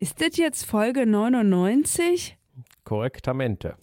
[0.00, 2.36] Ist das jetzt Folge 99?
[2.84, 3.74] Korrektamente.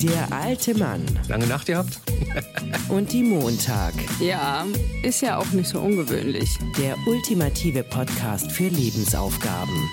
[0.00, 2.00] Der alte Mann Lange Nacht gehabt?
[2.88, 3.92] und die Montag.
[4.20, 4.64] Ja,
[5.02, 6.48] ist ja auch nicht so ungewöhnlich.
[6.78, 9.90] Der ultimative Podcast für Lebensaufgaben.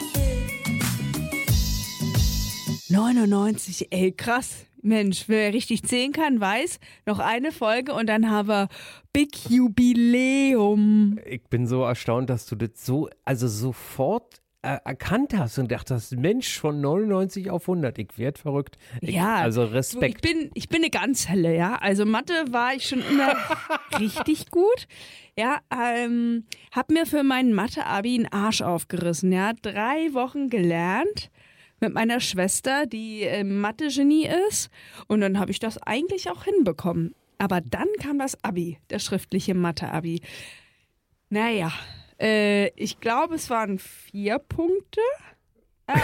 [2.90, 4.68] 99, ey, krass.
[4.84, 8.68] Mensch, wer richtig zählen kann, weiß, noch eine Folge und dann haben wir
[9.14, 11.20] Big Jubiläum.
[11.26, 16.16] Ich bin so erstaunt, dass du das so, also sofort äh, erkannt hast und dachtest,
[16.18, 18.78] Mensch, von 99 auf 100, ich werd verrückt.
[19.02, 20.22] Ich, Ja, Also Du, ich Respekt.
[20.22, 21.76] bin, ich bin eine ganz helle, ja.
[21.76, 23.36] Also Mathe war ich schon immer
[24.00, 24.88] richtig gut.
[25.38, 29.52] Ja, ähm, hab mir für meinen Mathe-Abi einen Arsch aufgerissen, ja.
[29.62, 31.30] Drei Wochen gelernt
[31.84, 34.70] mit meiner Schwester, die äh, Mathe-Genie ist.
[35.08, 37.14] Und dann habe ich das eigentlich auch hinbekommen.
[37.38, 40.22] Aber dann kam das Abi, das schriftliche Mathe-Abi.
[41.30, 41.72] Naja,
[42.20, 45.02] äh, ich glaube, es waren vier Punkte.
[45.88, 46.00] Äh,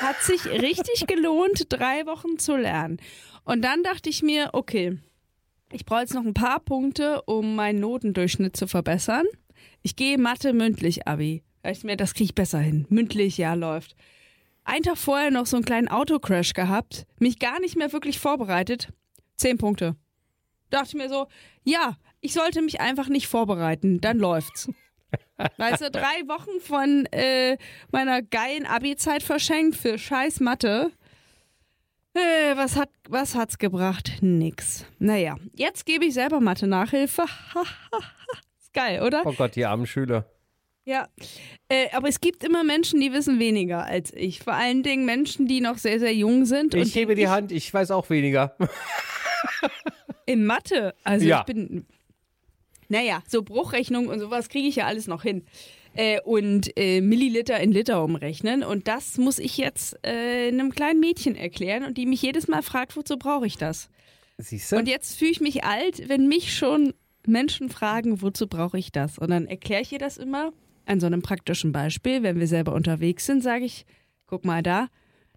[0.00, 2.98] hat sich richtig gelohnt, drei Wochen zu lernen.
[3.44, 4.98] Und dann dachte ich mir, okay,
[5.72, 9.24] ich brauche jetzt noch ein paar Punkte, um meinen Notendurchschnitt zu verbessern.
[9.82, 11.42] Ich gehe Mathe mündlich, Abi.
[11.62, 12.86] Da ich mir, das kriege ich besser hin.
[12.90, 13.96] Mündlich, ja, läuft.
[14.68, 18.92] Einen Tag vorher noch so einen kleinen Autocrash gehabt, mich gar nicht mehr wirklich vorbereitet.
[19.38, 19.96] Zehn Punkte.
[20.68, 21.26] Dachte ich mir so,
[21.64, 24.68] ja, ich sollte mich einfach nicht vorbereiten, dann läuft's.
[25.56, 27.56] Weißt du, drei Wochen von äh,
[27.92, 30.92] meiner geilen Abi-Zeit verschenkt für scheiß Mathe.
[32.12, 34.18] Äh, was, hat, was hat's gebracht?
[34.20, 34.84] Nix.
[34.98, 37.22] Naja, jetzt gebe ich selber Mathe-Nachhilfe.
[38.58, 39.22] Ist geil, oder?
[39.24, 40.26] Oh Gott, die armen Schüler.
[40.88, 41.06] Ja.
[41.68, 44.40] Äh, aber es gibt immer Menschen, die wissen weniger als ich.
[44.40, 46.72] Vor allen Dingen Menschen, die noch sehr, sehr jung sind.
[46.72, 48.56] Ich hebe die Hand, ich weiß auch weniger.
[50.24, 50.94] In Mathe.
[51.04, 51.40] Also Ja.
[51.40, 51.84] ich bin.
[52.88, 55.44] Naja, so Bruchrechnung und sowas kriege ich ja alles noch hin.
[55.92, 58.62] Äh, und äh, Milliliter in Liter umrechnen.
[58.62, 62.62] Und das muss ich jetzt äh, einem kleinen Mädchen erklären und die mich jedes Mal
[62.62, 63.90] fragt, wozu brauche ich das?
[64.38, 64.76] Siehst du?
[64.76, 66.94] Und jetzt fühle ich mich alt, wenn mich schon
[67.26, 69.18] Menschen fragen, wozu brauche ich das?
[69.18, 70.54] Und dann erkläre ich ihr das immer
[70.88, 72.22] an so einem praktischen Beispiel.
[72.22, 73.86] Wenn wir selber unterwegs sind, sage ich,
[74.26, 74.88] guck mal da,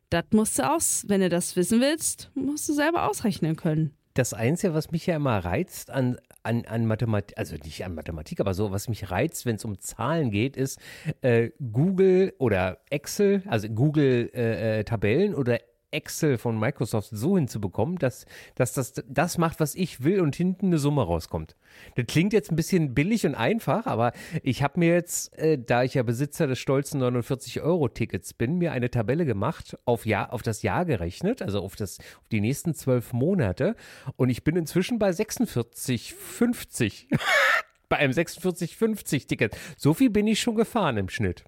[0.09, 3.93] das musst du aus, wenn du das wissen willst, musst du selber ausrechnen können.
[4.13, 8.41] Das Einzige, was mich ja immer reizt an, an, an Mathematik, also nicht an Mathematik,
[8.41, 10.79] aber so, was mich reizt, wenn es um Zahlen geht, ist
[11.21, 15.59] äh, Google oder Excel, also Google äh, äh, Tabellen oder
[15.91, 18.25] Excel von Microsoft so hinzubekommen, dass,
[18.55, 21.55] dass das das macht, was ich will und hinten eine Summe rauskommt.
[21.95, 24.13] Das klingt jetzt ein bisschen billig und einfach, aber
[24.43, 28.89] ich habe mir jetzt, äh, da ich ja Besitzer des stolzen 49-Euro-Tickets bin, mir eine
[28.89, 33.13] Tabelle gemacht, auf, Jahr, auf das Jahr gerechnet, also auf, das, auf die nächsten zwölf
[33.13, 33.75] Monate.
[34.15, 37.07] Und ich bin inzwischen bei 46,50.
[37.91, 39.55] bei einem 46,50-Ticket.
[39.77, 41.43] So viel bin ich schon gefahren im Schnitt.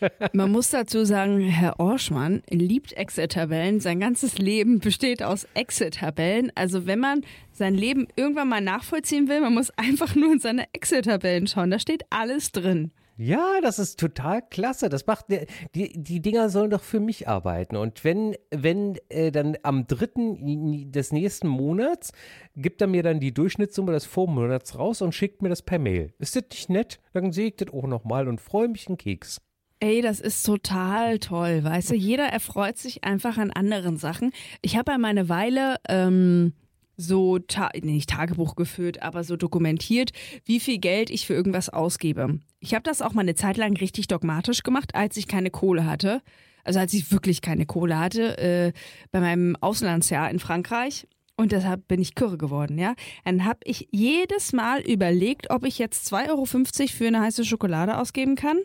[0.32, 3.80] Man muss dazu sagen, Herr Orschmann liebt Excel-Tabellen.
[3.80, 6.52] Sein ganzes Leben besteht aus Excel-Tabellen.
[6.54, 10.66] Also wenn man sein Leben irgendwann mal nachvollziehen will, man muss einfach nur in seine
[10.72, 11.70] Excel-Tabellen schauen.
[11.70, 12.92] Da steht alles drin.
[13.16, 14.88] Ja, das ist total klasse.
[14.88, 15.26] Das macht
[15.74, 17.76] die, die Dinger sollen doch für mich arbeiten.
[17.76, 22.12] Und wenn, wenn äh, dann am dritten des nächsten Monats
[22.56, 26.12] gibt er mir dann die Durchschnittssumme des Vormonats raus und schickt mir das per Mail.
[26.18, 27.00] Ist das nicht nett?
[27.12, 29.40] Dann sehe ich das auch nochmal und freue mich einen Keks.
[29.80, 31.94] Ey, das ist total toll, weißt du?
[31.94, 34.32] Jeder erfreut sich einfach an anderen Sachen.
[34.62, 36.54] Ich habe ja meine Weile ähm,
[36.96, 40.12] so, ta nicht Tagebuch geführt, aber so dokumentiert,
[40.44, 42.38] wie viel Geld ich für irgendwas ausgebe.
[42.60, 45.86] Ich habe das auch mal eine Zeit lang richtig dogmatisch gemacht, als ich keine Kohle
[45.86, 46.22] hatte.
[46.64, 48.72] Also als ich wirklich keine Kohle hatte, äh,
[49.10, 51.06] bei meinem Auslandsjahr in Frankreich.
[51.36, 52.94] Und deshalb bin ich kürre geworden, ja.
[53.24, 57.98] Dann habe ich jedes Mal überlegt, ob ich jetzt 2,50 Euro für eine heiße Schokolade
[57.98, 58.58] ausgeben kann.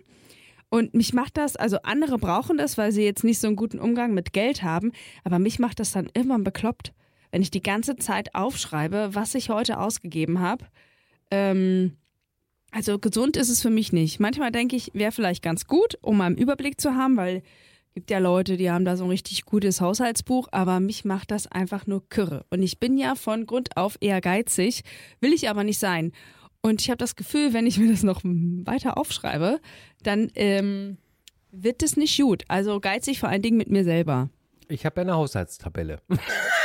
[0.70, 3.80] Und mich macht das, also andere brauchen das, weil sie jetzt nicht so einen guten
[3.80, 4.92] Umgang mit Geld haben,
[5.24, 6.94] aber mich macht das dann immer bekloppt,
[7.32, 10.66] wenn ich die ganze Zeit aufschreibe, was ich heute ausgegeben habe.
[11.32, 11.98] Ähm,
[12.72, 14.20] also gesund ist es für mich nicht.
[14.20, 17.42] Manchmal denke ich, wäre vielleicht ganz gut, um mal einen Überblick zu haben, weil
[17.96, 21.48] gibt ja Leute, die haben da so ein richtig gutes Haushaltsbuch, aber mich macht das
[21.48, 22.46] einfach nur kürre.
[22.50, 24.84] Und ich bin ja von Grund auf eher geizig,
[25.20, 26.14] will ich aber nicht sein.
[26.62, 29.60] Und ich habe das Gefühl, wenn ich mir das noch weiter aufschreibe,
[30.04, 30.98] dann ähm,
[31.52, 32.44] wird es nicht gut.
[32.48, 34.30] Also geizig vor allen Dingen mit mir selber.
[34.68, 36.00] Ich habe ja eine Haushaltstabelle.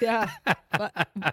[0.00, 0.28] Ja,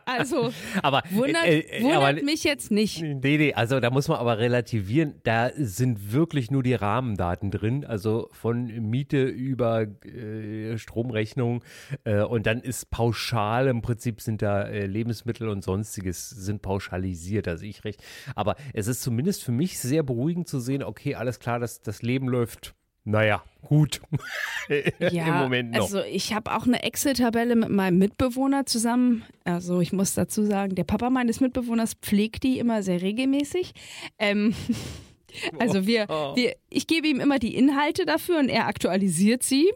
[0.05, 0.51] also
[0.83, 3.01] Aber, wundert, äh, äh, wundert aber- mich jetzt nicht.
[3.01, 7.85] Nee, nee, also da muss man aber relativieren, da sind wirklich nur die Rahmendaten drin,
[7.85, 11.63] also von Miete über äh, Stromrechnung
[12.03, 17.47] äh, und dann ist pauschal, im Prinzip sind da äh, Lebensmittel und sonstiges sind pauschalisiert,
[17.47, 18.03] also ich recht.
[18.35, 22.01] Aber es ist zumindest für mich sehr beruhigend zu sehen, okay, alles klar, das, das
[22.01, 22.75] Leben läuft,
[23.09, 24.01] naja, gut.
[24.99, 25.81] Ja, Im Moment noch.
[25.81, 29.23] also ich habe auch eine Excel-Tabelle mit meinem Mitbewohner zusammen.
[29.43, 33.73] Also ich muss dazu sagen, der Papa meines Mitbewohners pflegt die immer sehr regelmäßig.
[34.19, 34.53] Ähm,
[35.59, 36.35] also wir, Oh.
[36.35, 39.71] wir, ich gebe ihm immer die Inhalte dafür und er aktualisiert sie.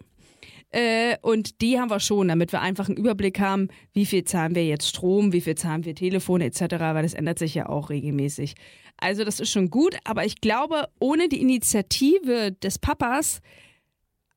[0.70, 4.54] Äh, und die haben wir schon, damit wir einfach einen Überblick haben, wie viel zahlen
[4.54, 7.90] wir jetzt Strom, wie viel zahlen wir Telefon etc., weil das ändert sich ja auch
[7.90, 8.54] regelmäßig.
[8.98, 13.42] Also das ist schon gut, aber ich glaube, ohne die Initiative des Papas,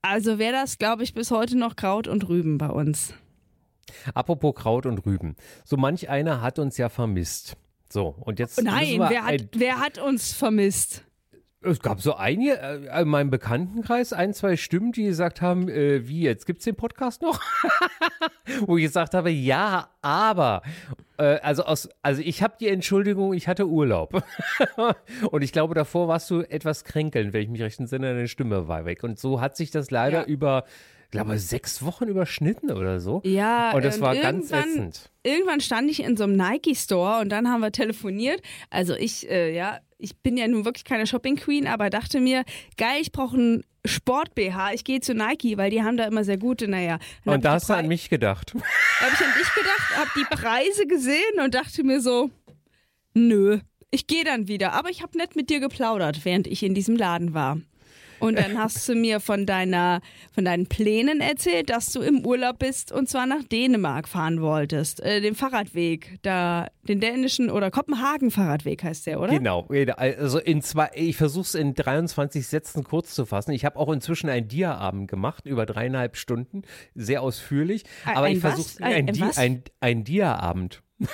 [0.03, 3.15] also wäre das, glaube ich, bis heute noch Kraut und Rüben bei uns.
[4.15, 5.37] Apropos Kraut und Rüben.
[5.65, 7.57] So manch einer hat uns ja vermisst.
[7.89, 8.59] So, und jetzt.
[8.59, 11.05] Oh nein, wer hat, wer hat uns vermisst?
[11.63, 16.07] Es gab so einige äh, in meinem Bekanntenkreis, ein, zwei Stimmen, die gesagt haben, äh,
[16.07, 17.41] wie jetzt, gibt es den Podcast noch?
[18.67, 20.63] Wo ich gesagt habe, ja, aber.
[21.19, 24.23] Äh, also, aus, also ich habe die Entschuldigung, ich hatte Urlaub.
[25.31, 28.69] und ich glaube, davor warst du etwas kränkelnd, wenn ich mich recht entsinne, deine Stimme
[28.69, 29.03] war weg.
[29.03, 30.25] Und so hat sich das leider Ja.
[30.25, 30.65] über,
[31.11, 33.21] glaube, sechs Wochen überschnitten oder so.
[33.25, 35.11] Ja, Und das und war ganz irgendwann- ätzend.
[35.23, 38.41] Irgendwann stand ich in so einem Nike-Store und dann haben wir telefoniert.
[38.71, 42.45] Also ich, äh, ja, ich bin ja nun wirklich keine Shopping-Queen, aber dachte mir,
[42.77, 44.73] geil, ich brauche einen Sport-BH.
[44.75, 46.99] Ich gehe zu Nike, weil die haben da immer sehr gute, naja.
[47.25, 48.53] Und da hast du an mich gedacht.
[48.55, 52.31] habe ich an dich gedacht, habe die Preise gesehen und dachte mir so,
[53.15, 53.59] nö,
[53.91, 54.73] ich gehe dann wieder.
[54.75, 57.59] Aber ich habe nett mit dir geplaudert, während ich in diesem Laden war.
[58.19, 60.01] Und dann hast du mir von deiner,
[60.35, 65.01] von deinen Plänen erzählt, dass du im Urlaub bist und zwar nach Dänemark fahren wolltest.
[65.01, 69.33] Äh, den Fahrradweg, da, den dänischen oder Kopenhagen-Fahrradweg heißt der, oder?
[69.33, 69.67] Genau,
[69.97, 73.53] also in zwei, ich versuche es in 23 Sätzen kurz zu fassen.
[73.53, 76.63] Ich habe auch inzwischen einen Dia-Abend gemacht, über dreieinhalb Stunden,
[76.95, 77.85] sehr ausführlich.
[78.05, 80.83] Aber ein ich versuche Ein- ein, ein, ein Dia-Abend.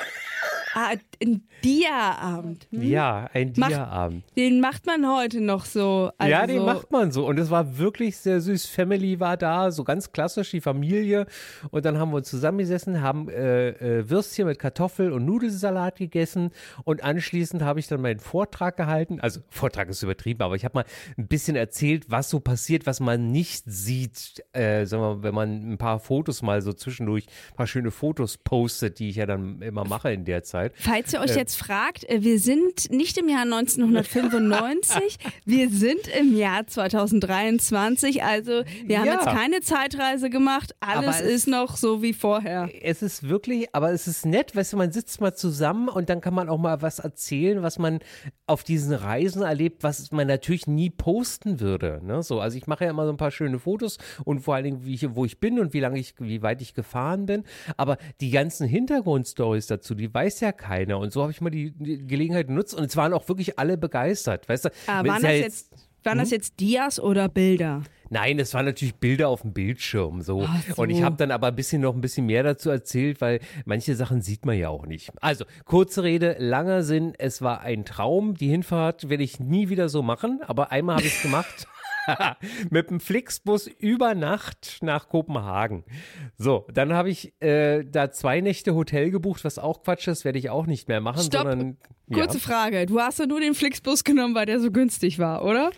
[0.74, 2.66] Ah, ein Dia-Abend.
[2.70, 2.82] Hm?
[2.82, 4.24] Ja, ein Dia-Abend.
[4.36, 6.10] Den macht man heute noch so.
[6.16, 7.26] Also ja, den so, macht man so.
[7.26, 8.66] Und es war wirklich sehr süß.
[8.66, 11.26] Family war da, so ganz klassisch, die Familie.
[11.70, 16.50] Und dann haben wir uns zusammengesessen, haben äh, äh, Würstchen mit Kartoffel und Nudelsalat gegessen.
[16.84, 19.20] Und anschließend habe ich dann meinen Vortrag gehalten.
[19.20, 20.84] Also, Vortrag ist übertrieben, aber ich habe mal
[21.18, 25.72] ein bisschen erzählt, was so passiert, was man nicht sieht, äh, sagen wir, wenn man
[25.72, 29.60] ein paar Fotos mal so zwischendurch, ein paar schöne Fotos postet, die ich ja dann
[29.60, 30.61] immer mache in der Zeit.
[30.74, 36.36] Falls ihr euch jetzt fragt, äh, wir sind nicht im Jahr 1995, wir sind im
[36.36, 39.14] Jahr 2023, also wir haben Ja.
[39.14, 42.68] jetzt keine Zeitreise gemacht, alles es- ist noch so wie vorher.
[42.82, 46.20] es ist wirklich, aber es ist nett, weißt du, man sitzt mal zusammen und dann
[46.20, 48.00] kann man auch mal was erzählen, was man
[48.46, 52.00] auf diesen Reisen erlebt, was man natürlich nie posten würde.
[52.04, 52.22] Ne?
[52.22, 54.84] So, also ich mache ja immer so ein paar schöne Fotos und vor allen Dingen,
[54.84, 57.44] wie ich, wo ich bin und wie lange ich, wie weit ich gefahren bin.
[57.76, 60.98] Aber die ganzen Hintergrundstories dazu, die weiß ja keiner.
[60.98, 63.76] Und so habe ich mal die, die Gelegenheit genutzt und es waren auch wirklich alle
[63.76, 64.48] begeistert.
[64.48, 65.70] Weißt du, Ah, waren, das jetzt,
[66.04, 67.82] waren das jetzt Dias oder Bilder?
[68.10, 70.46] Nein, es waren natürlich Bilder auf dem Bildschirm so.
[70.76, 70.82] So.
[70.82, 73.94] Und ich habe dann aber ein bisschen noch ein bisschen mehr dazu erzählt, weil manche
[73.96, 75.10] Sachen sieht man ja auch nicht.
[75.22, 78.34] Also, kurze Rede, langer Sinn, es war ein Traum.
[78.34, 81.66] Die Hinfahrt werde ich nie wieder so machen, aber einmal habe ich es gemacht.
[82.70, 85.84] Mit dem Flixbus über Nacht nach Kopenhagen.
[86.36, 90.38] So, dann habe ich äh, da zwei Nächte Hotel gebucht, was auch Quatsch ist, werde
[90.38, 91.42] ich auch nicht mehr machen, Stopp.
[91.42, 91.76] sondern
[92.12, 95.70] Kurze Frage, du hast ja nur den Flixbus genommen, weil der so günstig war, oder?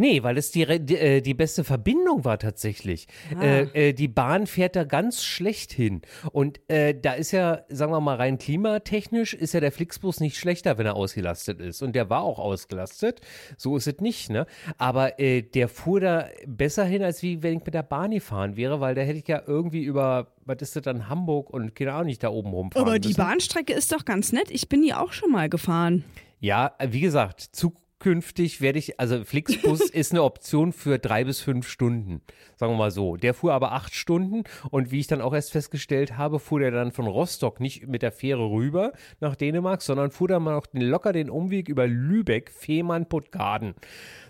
[0.00, 3.06] Nee, weil es die, die, äh, die beste Verbindung war tatsächlich.
[3.38, 6.00] Äh, äh, die Bahn fährt da ganz schlecht hin.
[6.32, 10.38] Und äh, da ist ja, sagen wir mal, rein klimatechnisch ist ja der Flixbus nicht
[10.38, 11.82] schlechter, wenn er ausgelastet ist.
[11.82, 13.20] Und der war auch ausgelastet.
[13.58, 14.46] So ist es nicht, ne?
[14.78, 18.56] Aber äh, der fuhr da besser hin, als wie wenn ich mit der Bahn gefahren
[18.56, 21.92] wäre, weil da hätte ich ja irgendwie über, was ist das dann, Hamburg und keine
[21.92, 23.20] Ahnung, nicht da oben rumfahren Aber die müssen.
[23.20, 24.50] Bahnstrecke ist doch ganz nett.
[24.50, 26.04] Ich bin die auch schon mal gefahren.
[26.38, 27.54] Ja, wie gesagt,
[28.00, 32.22] zukünftig werde ich, also Flixbus ist eine Option für drei bis fünf Stunden,
[32.56, 33.16] sagen wir mal so.
[33.16, 36.70] Der fuhr aber acht Stunden und wie ich dann auch erst festgestellt habe, fuhr der
[36.70, 40.66] dann von Rostock nicht mit der Fähre rüber nach Dänemark, sondern fuhr dann mal noch
[40.72, 43.74] locker den Umweg über Lübeck, Fehmarn, Puttgarden.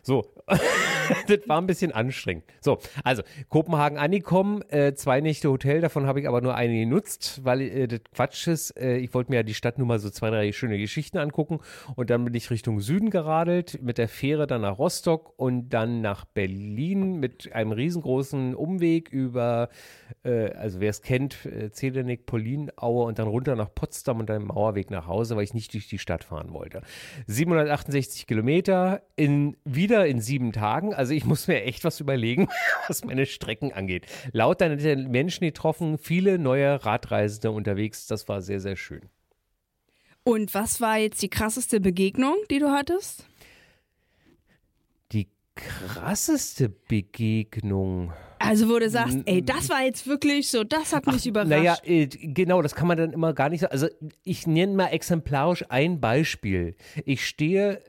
[0.03, 0.27] So,
[1.29, 2.45] das war ein bisschen anstrengend.
[2.61, 7.41] So, also Kopenhagen angekommen, äh, zwei Nächte Hotel, davon habe ich aber nur eine genutzt,
[7.45, 8.77] weil äh, das Quatsch ist.
[8.77, 11.61] Äh, ich wollte mir ja die Stadt nur mal so zwei, drei schöne Geschichten angucken
[11.97, 16.01] und dann bin ich Richtung Süden geradelt mit der Fähre dann nach Rostock und dann
[16.01, 19.69] nach Berlin mit einem riesengroßen Umweg über,
[20.25, 24.45] äh, also wer es kennt, äh, Zedernick, Polinauer und dann runter nach Potsdam und dann
[24.45, 26.83] Mauerweg nach Hause, weil ich nicht durch die Stadt fahren wollte.
[27.27, 30.95] 768 Kilometer in, wieder in sieben Tagen.
[30.95, 32.49] Also ich muss mir echt was überlegen,
[32.89, 34.07] was meine Strecken angeht.
[34.33, 34.77] Laut deiner
[35.09, 38.07] Menschen getroffen, viele neue Radreisende unterwegs.
[38.07, 39.03] Das war sehr, sehr schön.
[40.23, 43.25] Und was war jetzt die krasseste Begegnung, die du hattest?
[45.13, 48.13] Die krasseste Begegnung.
[48.43, 51.51] Also wo du sagst, ey, das war jetzt wirklich so, das hat mich überrascht.
[51.51, 53.73] Naja, äh, genau, das kann man dann immer gar nicht sagen.
[53.73, 53.89] Also
[54.25, 56.75] ich nenne mal exemplarisch ein Beispiel.
[57.05, 57.83] Ich stehe,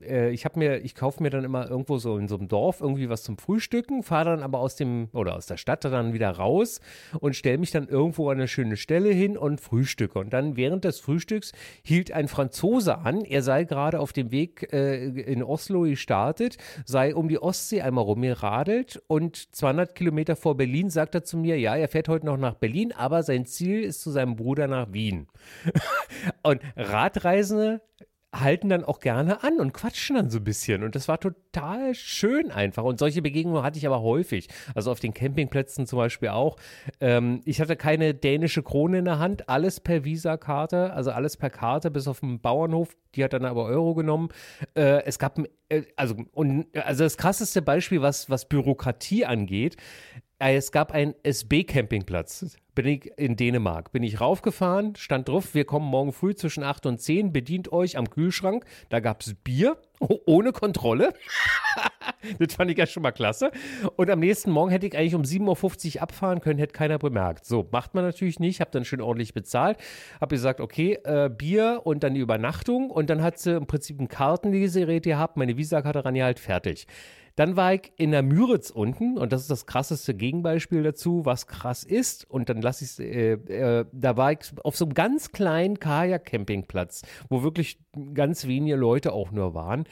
[0.00, 2.80] äh, ich habe mir, ich kaufe mir dann immer irgendwo so in so einem Dorf
[2.80, 6.30] irgendwie was zum Frühstücken, fahre dann aber aus dem oder aus der Stadt dann wieder
[6.30, 6.80] raus
[7.20, 10.18] und stelle mich dann irgendwo an eine schöne Stelle hin und frühstücke.
[10.18, 11.52] Und dann während des Frühstücks
[11.82, 17.14] hielt ein Franzose an, er sei gerade auf dem Weg äh, in Oslo gestartet, sei
[17.14, 21.76] um die Ostsee einmal rumgeradelt und 200 Kilometer vor Berlin sagt er zu mir, ja,
[21.76, 25.28] er fährt heute noch nach Berlin, aber sein Ziel ist zu seinem Bruder nach Wien.
[26.42, 27.80] und Radreisende
[28.32, 30.82] halten dann auch gerne an und quatschen dann so ein bisschen.
[30.82, 32.84] Und das war total schön einfach.
[32.84, 34.48] Und solche Begegnungen hatte ich aber häufig.
[34.74, 36.56] Also auf den Campingplätzen zum Beispiel auch.
[37.00, 41.50] Ähm, ich hatte keine dänische Krone in der Hand, alles per Visa-Karte, also alles per
[41.50, 42.96] Karte, bis auf den Bauernhof.
[43.16, 44.28] Die hat dann aber Euro genommen.
[44.74, 49.76] Äh, es gab, äh, also, und, also das krasseste Beispiel, was, was Bürokratie angeht,
[50.38, 52.56] äh, es gab einen SB-Campingplatz.
[52.82, 53.92] Bin ich in Dänemark.
[53.92, 57.98] Bin ich raufgefahren, stand drauf, wir kommen morgen früh zwischen 8 und 10, bedient euch
[57.98, 58.64] am Kühlschrank.
[58.88, 59.76] Da gab es Bier,
[60.24, 61.12] ohne Kontrolle.
[62.38, 63.50] das fand ich ja schon mal klasse.
[63.96, 67.44] Und am nächsten Morgen hätte ich eigentlich um 7.50 Uhr abfahren können, hätte keiner bemerkt.
[67.44, 68.62] So, macht man natürlich nicht.
[68.62, 69.76] Hab dann schön ordentlich bezahlt.
[70.18, 72.90] Hab gesagt, okay, äh, Bier und dann die Übernachtung.
[72.90, 76.86] Und dann hat sie im Prinzip ein Kartenlesegerät gehabt, meine Visakarte ran ja halt fertig.
[77.40, 81.46] Dann war ich in der Müritz unten und das ist das krasseste Gegenbeispiel dazu, was
[81.46, 82.28] krass ist.
[82.28, 85.80] Und dann lasse ich es, äh, äh, da war ich auf so einem ganz kleinen
[85.80, 87.78] Kajak-Campingplatz, wo wirklich
[88.12, 89.84] ganz wenige Leute auch nur waren.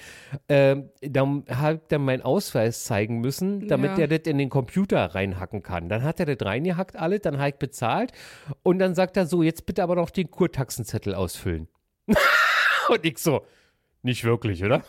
[0.51, 4.07] Ähm, da habe ich dann meinen Ausweis zeigen müssen, damit Ja.
[4.07, 5.89] der das in den Computer reinhacken kann.
[5.89, 8.13] Dann hat er das reingehackt alle, dann habe ich bezahlt
[8.63, 11.67] und dann sagt er so, jetzt bitte aber noch den Kurtaxenzettel ausfüllen.
[12.91, 13.41] und ich so,
[14.09, 14.83] nicht wirklich, oder?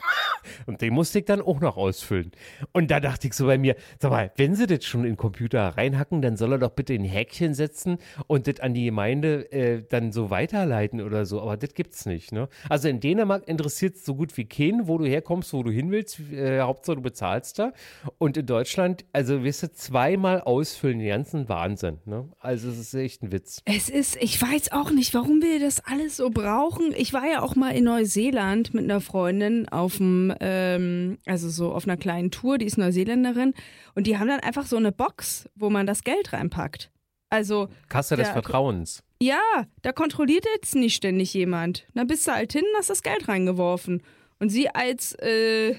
[0.66, 2.32] Und den musste ich dann auch noch ausfüllen.
[2.72, 5.18] Und da dachte ich so bei mir, sag mal, wenn sie das schon in den
[5.18, 7.98] Computer reinhacken, dann soll er doch bitte ein Häkchen setzen
[8.28, 11.42] und das an die Gemeinde äh, dann so weiterleiten oder so.
[11.42, 12.48] Aber das gibt's nicht, ne?
[12.70, 15.92] Also in Dänemark interessiert es so gut wie keinen, wo du herkommst, wo du hin
[15.92, 16.20] willst.
[16.32, 17.74] Äh, Hauptsache du bezahlst da.
[18.18, 22.30] Und in Deutschland, also wirst du zweimal ausfüllen, den ganzen Wahnsinn, ne?
[22.40, 23.62] Also es ist echt ein Witz.
[23.66, 26.94] Es ist, ich weiß auch nicht, warum wir das alles so brauchen.
[26.96, 31.72] Ich war ja auch mal in Neuseeland mit einer Freundin auf dem, ähm, also so
[31.74, 33.54] auf einer kleinen Tour, die ist Neuseeländerin
[33.96, 36.92] und die haben dann einfach so eine Box, wo man das Geld reinpackt.
[37.32, 39.04] Also, Kasse des Ja, Vertrauens.
[39.22, 39.40] ja,
[39.82, 41.86] da kontrolliert jetzt nicht ständig jemand.
[41.94, 44.02] Dann bist du halt hin, hast das Geld reingeworfen.
[44.40, 45.76] Und sie als äh,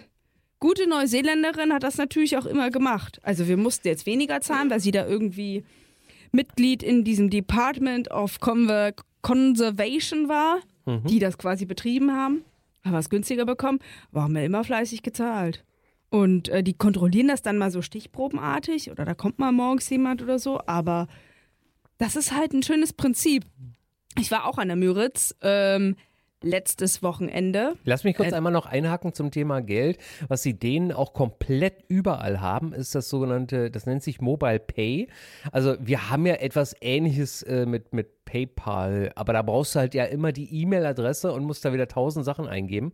[0.59, 3.19] gute Neuseeländerin hat das natürlich auch immer gemacht.
[3.23, 5.65] Also wir mussten jetzt weniger zahlen, weil sie da irgendwie
[6.33, 12.43] Mitglied in diesem Department of Conver Conservation war, die das quasi betrieben haben.
[12.85, 13.79] Haben wir es günstiger bekommen,
[14.15, 15.65] haben wir immer fleißig gezahlt.
[16.09, 20.23] Und äh, die kontrollieren das dann mal so stichprobenartig oder da kommt mal morgens jemand
[20.23, 21.07] oder so, aber
[21.99, 23.45] das ist halt ein schönes Prinzip.
[24.19, 25.97] Ich war auch an der Müritz ähm,
[26.43, 27.75] letztes Wochenende.
[27.85, 29.99] Lass mich kurz Äh, einmal noch einhaken zum Thema Geld.
[30.29, 35.09] Was sie denen auch komplett überall haben, ist das sogenannte, das nennt sich Mobile Pay.
[35.53, 39.95] Also wir haben ja etwas ähnliches äh, mit, mit PayPal, aber da brauchst du halt
[39.95, 42.93] ja immer die E-Mail-Adresse und musst da wieder tausend Sachen eingeben.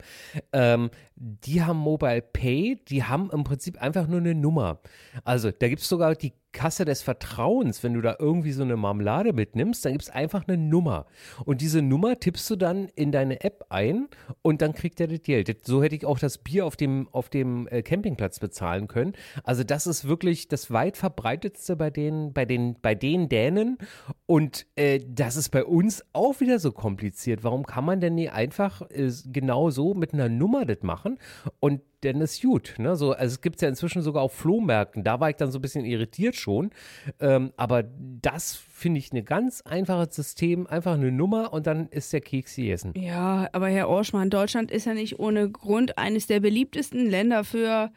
[0.52, 4.80] Ähm, die haben Mobile Pay, die haben im Prinzip einfach nur eine Nummer.
[5.24, 8.78] Also da gibt es sogar die Kasse des Vertrauens, wenn du da irgendwie so eine
[8.78, 11.04] Marmelade mitnimmst, dann gibt es einfach eine Nummer.
[11.44, 14.08] Und diese Nummer tippst du dann in deine App ein
[14.40, 15.54] und dann kriegt er das Geld.
[15.66, 19.12] So hätte ich auch das Bier auf dem, auf dem äh, Campingplatz bezahlen können.
[19.44, 23.76] Also das ist wirklich das weit verbreitetste bei den, bei den, bei den Dänen.
[24.24, 27.42] Und äh, das ist bei uns auch wieder so kompliziert.
[27.42, 31.18] Warum kann man denn nie einfach äh, genau so mit einer Nummer das machen?
[31.58, 32.76] Und dann ist gut.
[32.78, 32.94] Ne?
[32.94, 35.02] So, also es gibt es ja inzwischen sogar auf Flohmärkten.
[35.02, 36.70] Da war ich dann so ein bisschen irritiert schon.
[37.18, 37.82] Ähm, aber
[38.22, 40.68] das finde ich ein ganz einfaches System.
[40.68, 42.92] Einfach eine Nummer und dann ist der Keks gegessen.
[42.96, 47.90] Ja, aber Herr Orschmann, Deutschland ist ja nicht ohne Grund eines der beliebtesten Länder für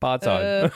[0.00, 0.70] Barzahlen.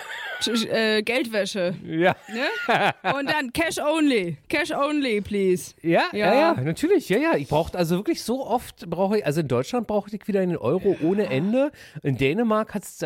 [0.47, 0.51] äh,
[0.99, 1.75] äh, Geldwäsche.
[1.85, 2.15] Ja.
[2.29, 2.93] Ne?
[3.19, 4.37] Und dann Cash only.
[4.49, 5.75] Cash only, please.
[5.83, 6.35] Ja, ja, Ja.
[6.55, 7.37] ja, natürlich, ja, ja.
[7.37, 10.57] Ich brauche also wirklich so oft brauche ich, also in Deutschland brauche ich wieder einen
[10.57, 11.73] Euro ohne Ende.
[12.03, 13.03] In Dänemark hat es,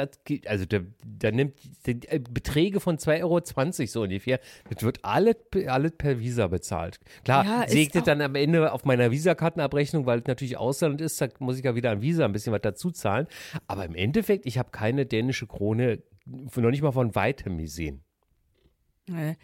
[0.46, 1.54] also da, da nimmt
[1.86, 4.40] die, äh, Beträge von 2,20 Euro so ungefähr.
[4.70, 6.98] Das wird alles, alles per Visa bezahlt.
[7.24, 11.28] Klar, Ja, segnet dann am Ende auf meiner Visakartenabrechnung, weil es natürlich Ausland ist, da
[11.38, 13.26] muss ich ja wieder an Visa ein bisschen was dazu zahlen.
[13.66, 16.02] Aber im Endeffekt, ich habe keine dänische Krone
[16.56, 18.02] noch nicht mal von weitem gesehen.
[19.10, 19.34] Äh,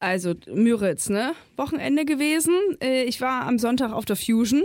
[0.00, 1.32] Also Müritz, ne?
[1.56, 2.54] Wochenende gewesen.
[2.82, 4.62] Äh, Ich war am Sonntag auf der Fusion.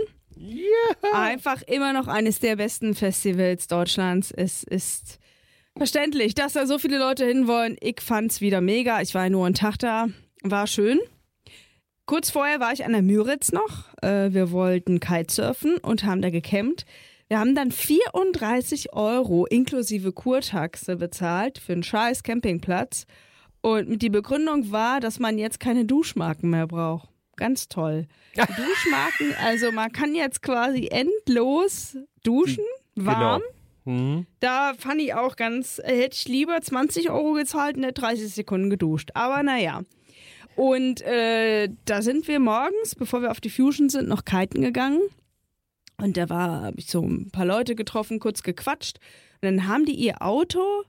[1.12, 4.30] Einfach immer noch eines der besten Festivals Deutschlands.
[4.32, 5.18] Es ist
[5.76, 7.76] verständlich, dass da so viele Leute hinwollen.
[7.80, 9.00] Ich fand's wieder mega.
[9.00, 10.08] Ich war nur einen Tag da.
[10.42, 11.00] War schön.
[12.06, 13.88] Kurz vorher war ich an der Müritz noch.
[14.02, 16.84] Äh, Wir wollten Kitesurfen und haben da gecampt.
[17.34, 23.06] Wir haben dann 34 Euro inklusive Kurtaxe bezahlt für einen scheiß Campingplatz.
[23.60, 27.08] Und die Begründung war, dass man jetzt keine Duschmarken mehr braucht.
[27.34, 28.06] Ganz toll.
[28.36, 32.62] Duschmarken, also man kann jetzt quasi endlos duschen,
[32.94, 33.42] warm.
[33.84, 33.98] Genau.
[33.98, 34.26] Mhm.
[34.38, 38.32] Da fand ich auch ganz, äh, hätte ich lieber 20 Euro gezahlt und hätte 30
[38.32, 39.10] Sekunden geduscht.
[39.14, 39.82] Aber naja.
[40.54, 45.00] Und äh, da sind wir morgens, bevor wir auf die Fusion sind, noch kiten gegangen.
[45.96, 48.98] Und da war, habe ich so ein paar Leute getroffen, kurz gequatscht.
[49.40, 50.82] Und dann haben die ihr Auto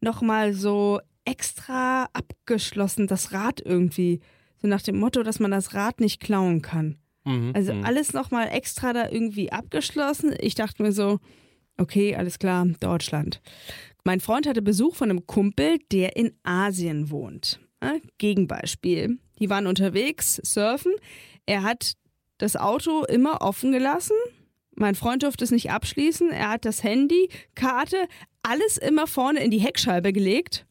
[0.00, 4.20] nochmal so extra abgeschlossen, das Rad irgendwie.
[4.60, 6.98] So nach dem Motto, dass man das Rad nicht klauen kann.
[7.24, 7.52] Mhm.
[7.54, 7.84] Also mhm.
[7.84, 10.34] alles nochmal extra da irgendwie abgeschlossen.
[10.38, 11.18] Ich dachte mir so,
[11.78, 13.40] okay, alles klar, Deutschland.
[14.04, 17.60] Mein Freund hatte Besuch von einem Kumpel, der in Asien wohnt.
[18.18, 19.18] Gegenbeispiel.
[19.38, 20.92] Die waren unterwegs, surfen.
[21.46, 21.94] Er hat
[22.38, 24.16] das Auto immer offen gelassen.
[24.74, 26.30] Mein Freund durfte es nicht abschließen.
[26.30, 28.08] Er hat das Handy, Karte,
[28.42, 30.66] alles immer vorne in die Heckscheibe gelegt.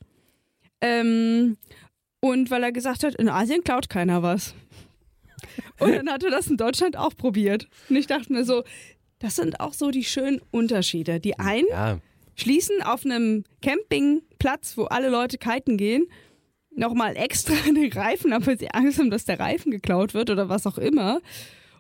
[0.82, 1.58] Ähm,
[2.20, 4.56] und weil er gesagt hat, in Asien klaut keiner was.
[5.80, 7.68] Und dann hat er das in Deutschland auch probiert.
[7.90, 8.64] Und ich dachte mir so,
[9.20, 11.20] das sind auch so die schönen Unterschiede.
[11.20, 12.00] Die einen ja.
[12.36, 16.08] schließen auf einem Campingplatz, wo alle Leute kiten gehen,
[16.76, 20.50] nochmal extra den Reifen ab, weil sie Angst haben, dass der Reifen geklaut wird oder
[20.50, 21.22] was auch immer.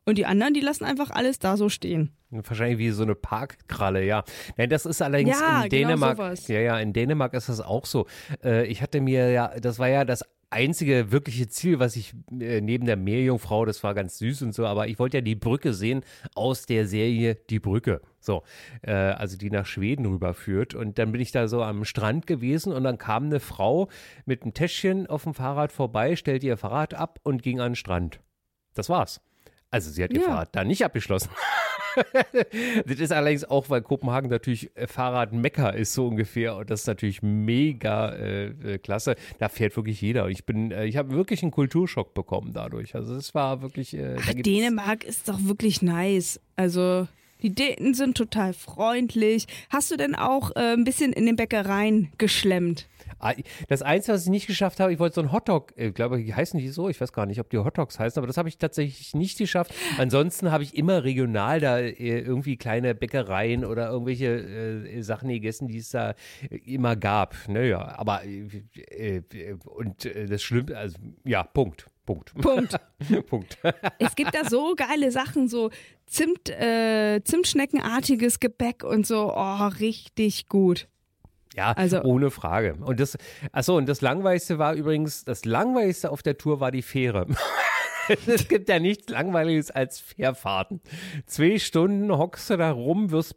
[0.05, 2.12] Und die anderen, die lassen einfach alles da so stehen.
[2.31, 4.24] Wahrscheinlich wie so eine Parkkralle, ja.
[4.58, 6.17] Nein, das ist allerdings Ja, in genau Dänemark.
[6.17, 6.48] sowas.
[6.48, 8.08] Ja, ja, in Dänemark ist das auch so.
[8.43, 12.62] Äh, ich hatte mir ja, das war ja das einzige wirkliche Ziel, was ich äh,
[12.62, 15.74] neben der Meerjungfrau, das war ganz süß und so, aber ich wollte ja die Brücke
[15.74, 16.03] sehen
[16.36, 18.01] aus der Serie Die Brücke.
[18.20, 18.43] So,
[18.81, 20.74] äh, also die nach Schweden rüberführt.
[20.74, 23.88] Und dann bin ich da so am Strand gewesen und dann kam eine Frau
[24.25, 27.76] mit einem Täschchen auf dem Fahrrad vorbei, stellte ihr Fahrrad ab und ging an den
[27.76, 28.19] Strand.
[28.73, 29.21] Das war's.
[29.71, 30.27] Also sie hat ihr Ja.
[30.27, 31.29] Fahrrad da nicht abgeschlossen.
[32.86, 36.88] das ist allerdings auch, weil Kopenhagen natürlich äh, Fahrradmekka ist so ungefähr und das ist
[36.88, 39.15] natürlich mega äh, äh, klasse.
[39.39, 40.25] Da fährt wirklich jeder.
[40.25, 42.95] Und ich bin, äh, ich habe wirklich einen Kulturschock bekommen dadurch.
[42.95, 43.93] Also es war wirklich.
[43.93, 46.39] Äh, Ach, Dänemark ist doch wirklich nice.
[46.55, 47.07] Also
[47.41, 49.47] die Dänen sind total freundlich.
[49.69, 52.88] Hast du denn auch äh, ein bisschen in den Bäckereien geschlemmt?
[53.67, 56.34] Das Einzige, was ich nicht geschafft habe, ich wollte so einen Hotdog, ich glaube, die
[56.34, 58.57] heißen die so, ich weiß gar nicht, ob die Hotdogs heißen, aber das habe ich
[58.57, 59.73] tatsächlich nicht geschafft.
[59.97, 65.67] Ansonsten habe ich immer regional da äh, irgendwie kleine Bäckereien oder irgendwelche äh, Sachen gegessen,
[65.67, 66.15] die es da
[66.49, 67.36] äh, immer gab.
[67.47, 71.88] Naja, aber äh, äh, und äh, das Schlimme, also ja, Punkt.
[72.05, 72.34] Punkt.
[72.34, 72.75] Punkt.
[73.27, 73.57] Punkt.
[73.99, 75.69] Es gibt da so geile Sachen, so
[76.07, 79.31] Zimt, äh, Zimtschneckenartiges Gebäck und so.
[79.34, 80.88] Oh, richtig gut.
[81.56, 82.76] Ja, Also- ohne Frage.
[82.80, 83.18] Und das,
[83.52, 87.28] achso, und das Langweiligste war übrigens, das Langweiligste auf der Tour war die Fähre.
[88.28, 90.82] es gibt ja nichts Langweiliges als Fährfahrten.
[91.26, 93.36] Zwei Stunden hockst du da rum, wirst,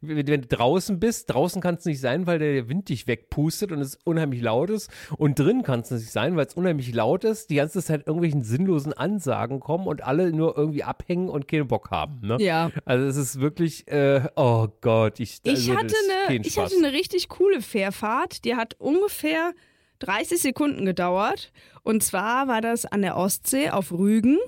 [0.00, 3.80] wenn du draußen bist, draußen kann es nicht sein, weil der Wind dich wegpustet und
[3.80, 4.90] es unheimlich laut ist.
[5.16, 8.42] Und drin kann es nicht sein, weil es unheimlich laut ist, die ganze Zeit irgendwelchen
[8.42, 12.26] sinnlosen Ansagen kommen und alle nur irgendwie abhängen und keinen Bock haben.
[12.26, 12.36] Ne?
[12.40, 12.70] Ja.
[12.84, 15.94] Also es ist wirklich, äh, oh Gott, ich, Ich, also das hatte
[16.28, 18.44] eine, ich hatte eine richtig coole Fährfahrt.
[18.44, 19.52] Die hat ungefähr
[20.00, 21.52] 30 Sekunden gedauert.
[21.82, 24.38] Und zwar war das an der Ostsee auf Rügen.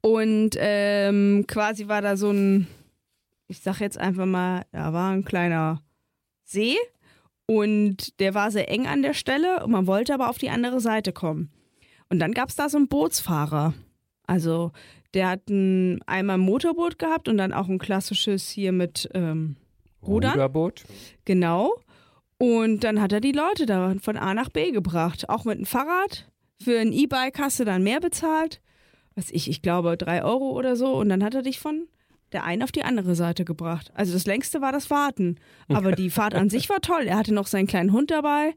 [0.00, 2.66] Und ähm, quasi war da so ein,
[3.48, 5.82] ich sag jetzt einfach mal, da war ein kleiner
[6.44, 6.76] See.
[7.46, 9.64] Und der war sehr eng an der Stelle.
[9.64, 11.50] Und man wollte aber auf die andere Seite kommen.
[12.08, 13.74] Und dann gab es da so einen Bootsfahrer.
[14.26, 14.72] Also
[15.14, 19.56] der hat ein, einmal ein Motorboot gehabt und dann auch ein klassisches hier mit ähm,
[20.06, 20.32] Rudern.
[20.32, 20.84] Ruderboot.
[21.24, 21.74] Genau.
[22.42, 25.28] Und dann hat er die Leute da von A nach B gebracht.
[25.28, 26.28] Auch mit einem Fahrrad.
[26.60, 28.60] Für ein E-Bike hast du dann mehr bezahlt.
[29.14, 30.92] Was ich, ich glaube drei Euro oder so.
[30.96, 31.86] Und dann hat er dich von
[32.32, 33.92] der einen auf die andere Seite gebracht.
[33.94, 35.36] Also das längste war das Warten.
[35.68, 37.02] Aber die Fahrt an sich war toll.
[37.06, 38.54] Er hatte noch seinen kleinen Hund dabei.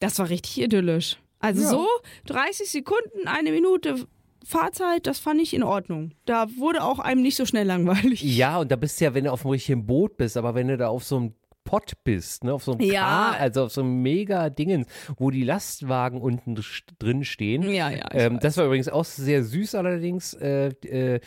[0.00, 1.18] Das war richtig idyllisch.
[1.38, 1.68] Also Ja.
[1.68, 1.86] so
[2.26, 4.06] 30 Sekunden, eine Minute
[4.44, 6.12] Fahrzeit, das fand ich in Ordnung.
[6.24, 8.22] Da wurde auch einem nicht so schnell langweilig.
[8.22, 10.66] Ja, und da bist du ja, wenn du auf dem richtigen Boot bist, aber wenn
[10.68, 13.00] du da auf so einem Pott bist, ne, auf so einem Ja.
[13.02, 16.56] Kar, also auf so einem mega Dingen, wo die Lastwagen unten
[16.98, 17.62] drin stehen.
[17.62, 18.06] Ja, ja.
[18.12, 20.34] Ähm, das war übrigens auch sehr süß allerdings.
[20.34, 21.20] Äh, äh,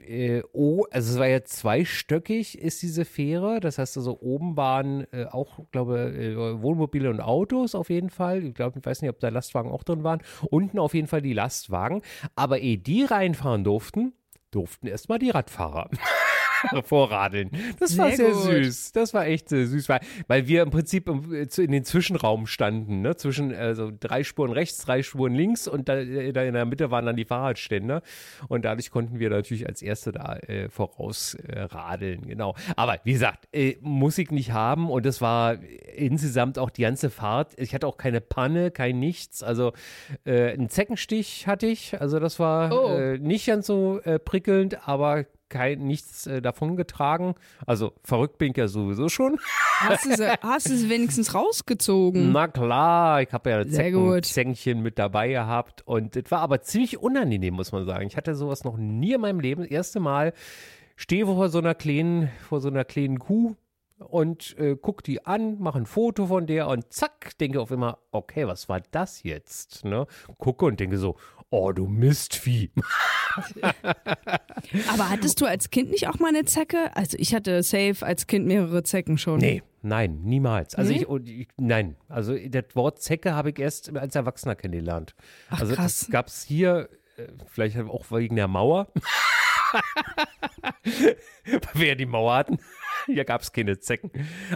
[0.00, 3.60] äh, oh, also es war ja zweistöckig, ist diese Fähre.
[3.60, 8.44] Das heißt also, oben waren äh, auch, glaube äh, Wohnmobile und Autos auf jeden Fall.
[8.44, 10.20] Ich glaube, ich weiß nicht, ob da Lastwagen auch drin waren.
[10.50, 12.02] Unten auf jeden Fall die Lastwagen.
[12.34, 14.12] Aber ehe die reinfahren durften,
[14.50, 15.90] durften erstmal die Radfahrer.
[16.84, 17.50] vorradeln.
[17.78, 18.92] Das war Sehr sehr süß.
[18.92, 23.02] Das war echt sehr süß, weil, weil wir im Prinzip äh, in den Zwischenraum standen,
[23.02, 23.16] ne?
[23.16, 26.90] zwischen also drei Spuren rechts, drei Spuren links und da, äh, da in der Mitte
[26.90, 28.02] waren dann die Fahrradständer
[28.48, 31.68] und dadurch konnten wir natürlich als Erste da äh, voraus äh,
[32.26, 32.54] genau.
[32.76, 35.56] Aber wie gesagt, äh, muss ich nicht haben und das war
[35.94, 37.54] insgesamt auch die ganze Fahrt.
[37.58, 39.72] Ich hatte auch keine Panne, kein nichts, also
[40.24, 42.96] äh, einen Zeckenstich hatte ich, also das war Oh.
[42.96, 47.34] äh, nicht ganz so prickelnd, aber kein, nichts äh, davon getragen.
[47.66, 49.38] Also verrückt bin ich ja sowieso schon.
[49.80, 52.32] Hast du sie, hast sie wenigstens rausgezogen?
[52.32, 54.24] Na klar, ich habe ja Zecken, gut.
[54.24, 58.06] Zängchen mit dabei gehabt und es war aber ziemlich unangenehm, muss man sagen.
[58.06, 59.62] Ich hatte sowas noch nie in meinem Leben.
[59.62, 60.32] Das erste Mal
[60.96, 63.56] stehe vor so einer kleinen, vor so einer kleinen Kuh
[63.98, 67.98] und äh, guck die an, mache ein Foto von der und zack, denke auf immer,
[68.10, 69.84] okay, was war das jetzt?
[69.84, 70.06] Ne?
[70.38, 71.16] Gucke und denke so,
[71.50, 72.70] oh du Mistvieh.
[74.92, 76.94] Aber hattest du als Kind nicht auch mal eine Zecke?
[76.94, 79.38] Also ich hatte safe als Kind mehrere Zecken schon.
[79.38, 80.74] Nee, nein, niemals.
[80.74, 81.06] Also Nee?
[81.24, 85.14] ich, ich, nein, also das Wort Zecke habe ich erst als Erwachsener kennengelernt.
[85.50, 86.00] Ach, also krass.
[86.00, 88.88] das gab es hier, äh, vielleicht auch wegen der Mauer.
[90.84, 91.16] Weil
[91.74, 92.58] wir ja die Mauer hatten.
[93.06, 94.10] Hier gab es keine Zecken.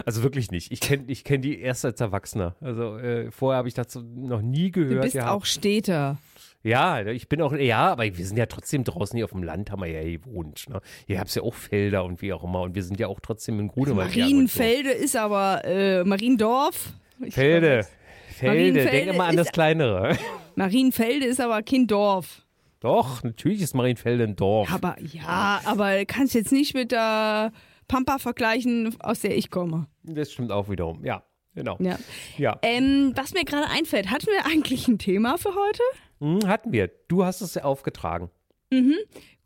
[0.05, 0.71] Also wirklich nicht.
[0.71, 2.55] Ich kenne ich kenn die erst als Erwachsener.
[2.61, 5.01] Also äh, vorher habe ich dazu noch nie Du gehört.
[5.03, 5.31] bist gehabt.
[5.31, 6.17] auch Städter.
[6.63, 9.71] Ja, ich bin auch, ja, aber wir sind ja trotzdem draußen hier auf dem Land,
[9.71, 10.69] haben wir ja gewohnt.
[10.69, 10.79] Ne?
[11.07, 12.61] Hier gab es ja auch Felder und wie auch immer.
[12.61, 14.15] Und wir sind ja auch trotzdem in Grunewald.
[14.15, 16.93] Marienfelde ist aber äh, Mariendorf.
[17.25, 17.87] Ich Felde.
[18.35, 20.17] Felde, Marienfelde denk immer an das Kleinere.
[20.55, 22.43] Marienfelde ist aber kein Dorf.
[22.79, 24.71] Doch, natürlich ist Marienfelde ein Dorf.
[24.71, 27.51] Aber ja, aber kannst jetzt nicht mit der
[27.91, 29.87] Pampa vergleichen, aus der ich komme.
[30.03, 31.03] Das stimmt auch wiederum.
[31.03, 31.23] Ja,
[31.53, 31.75] genau.
[31.81, 31.99] Ja.
[32.37, 35.83] Ja, Ähm, was mir gerade einfällt, hatten wir eigentlich ein Thema für heute?
[36.21, 36.89] Hm, hatten wir.
[37.09, 38.29] Du hast es ja aufgetragen.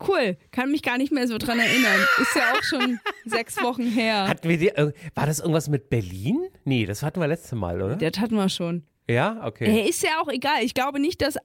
[0.06, 1.98] Cool, kann mich gar nicht mehr so dran erinnern.
[2.20, 4.28] Ist ja auch schon sechs Wochen her.
[4.28, 6.46] Hatten wir die, äh, war das irgendwas mit Berlin?
[6.64, 7.96] Nee, das hatten wir letztes Mal, oder?
[7.96, 8.84] Das hatten wir schon.
[9.10, 9.64] Ja, okay.
[9.64, 10.62] Äh, ist ja auch egal.
[10.62, 11.38] Ich glaube nicht, dass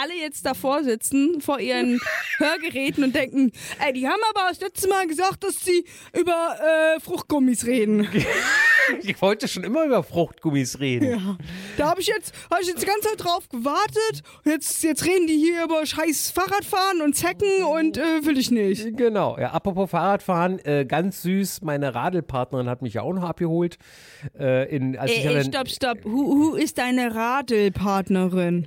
[0.00, 2.00] alle jetzt davor sitzen, vor ihren
[2.38, 3.52] Hörgeräten und denken,
[3.84, 6.56] ey, die haben aber das letzte Mal gesagt, dass sie über
[6.96, 8.08] äh, Fruchtgummis reden.
[9.02, 11.10] Ich wollte schon immer über Fruchtgummis reden.
[11.10, 11.36] Ja.
[11.76, 14.22] Da habe ich jetzt, habe ich jetzt die ganze Zeit drauf gewartet.
[14.44, 18.96] Jetzt, jetzt reden die hier über scheiß Fahrradfahren und Zecken und äh, will ich nicht.
[18.96, 23.78] Genau, ja, apropos Fahrradfahren, äh, ganz süß, meine Radelpartnerin hat mich ja auch noch abgeholt.
[24.38, 26.04] Äh, in, als ich Ey, ey, dann, stopp, stopp.
[26.04, 28.66] Who, who ist deine Radelpartnerin?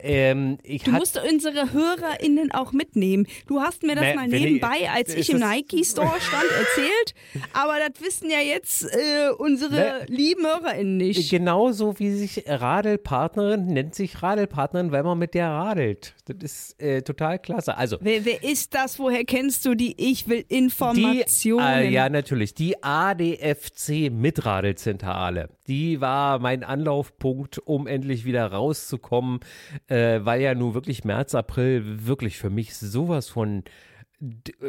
[0.00, 3.26] ähm, ich Du musst unsere HörerInnen auch mitnehmen.
[3.46, 7.14] Du hast mir das Nee, mal wenn ich- nebenbei, als ich im Nike-Store stand, erzählt.
[7.52, 11.30] Aber das wissen ja jetzt äh, unsere lieben HörerInnen nicht.
[11.30, 16.14] Genauso wie sich Radelpartnerin nennt sich Radelpartnerin, weil man mit der radelt.
[16.26, 17.76] Das ist äh, total klasse.
[17.76, 18.98] Also, Wer, wer ist das?
[18.98, 19.94] Woher kennst du die?
[19.98, 21.66] Ich will die, Informationen.
[21.66, 29.40] äh, ja, natürlich, die ADFC Mitradelzentrale, die war mein Anlaufpunkt, um endlich wieder rauszukommen,
[29.88, 33.64] äh, weil ja nur wirklich März, April wirklich für mich sowas von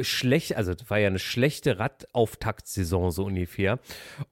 [0.01, 3.79] schlecht, also war ja eine schlechte Radauftaktsaison so ungefähr.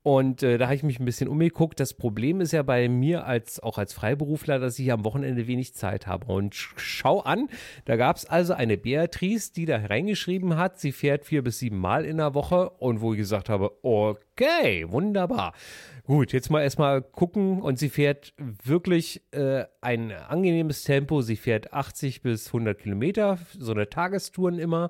[0.03, 1.80] Und äh, da habe ich mich ein bisschen umgeguckt.
[1.80, 5.73] Das Problem ist ja bei mir als auch als Freiberufler, dass ich am Wochenende wenig
[5.73, 6.32] Zeit habe.
[6.32, 7.49] Und sch- schau an,
[7.86, 11.80] da gab es also eine Beatrice, die da reingeschrieben hat, sie fährt vier bis sieben
[11.80, 15.53] Mal in der Woche und wo ich gesagt habe, okay, wunderbar.
[16.08, 21.22] Gut, jetzt mal erstmal gucken und sie fährt wirklich äh, ein angenehmes Tempo.
[21.22, 24.89] Sie fährt 80 bis 100 Kilometer, so eine Tagestouren immer.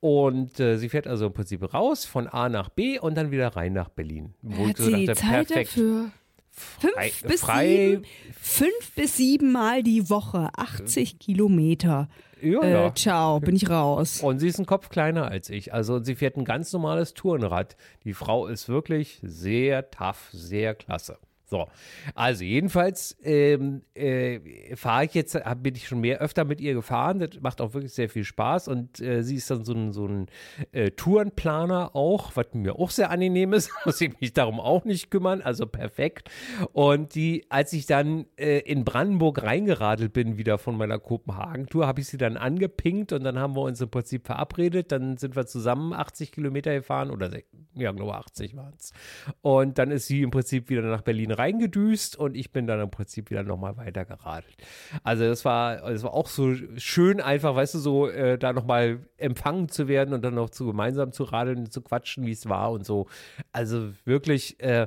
[0.00, 3.48] Und äh, sie fährt also im Prinzip raus von A nach B und dann wieder
[3.48, 4.32] rein nach Berlin.
[4.40, 6.10] Wo Hat sie die Zeit dafür?
[6.50, 8.02] Frei- Fünf bis, frei- sieben,
[8.40, 12.08] fünf bis sieben Mal die Woche, 80 Kilometer.
[12.40, 12.94] Ja, Äh, ja.
[12.94, 14.20] ciao, bin ich raus.
[14.20, 15.72] Und sie ist ein Kopf kleiner als ich.
[15.72, 17.76] Also sie fährt ein ganz normales Tourenrad.
[18.04, 21.18] Die Frau ist wirklich sehr tough, sehr klasse.
[21.48, 21.68] So,
[22.16, 26.74] also jedenfalls ähm, äh, fahre ich jetzt, hab, bin ich schon mehr öfter mit ihr
[26.74, 27.20] gefahren.
[27.20, 30.06] Das macht auch wirklich sehr viel Spaß und äh, sie ist dann so ein, so
[30.06, 30.26] ein
[30.72, 33.70] äh, Tourenplaner auch, was mir auch sehr angenehm ist.
[33.84, 36.30] Muss ich mich darum auch nicht kümmern, also perfekt.
[36.72, 42.00] Und die, als ich dann äh, in Brandenburg reingeradelt bin, wieder von meiner Kopenhagen-Tour, habe
[42.00, 44.90] ich sie dann angepinkt und dann haben wir uns im Prinzip verabredet.
[44.90, 47.30] Dann sind wir zusammen 80 Kilometer gefahren oder
[47.74, 48.92] ja, glaube 80 waren es.
[49.42, 52.90] Und dann ist sie im Prinzip wieder nach Berlin reingedüst und ich bin dann im
[52.90, 54.56] Prinzip wieder nochmal weiter geradelt.
[55.02, 59.00] Also das war, das war auch so schön einfach, weißt du, so äh, da nochmal
[59.16, 62.72] empfangen zu werden und dann noch zu gemeinsam zu radeln, zu quatschen, wie es war
[62.72, 63.06] und so.
[63.52, 64.86] Also wirklich, äh,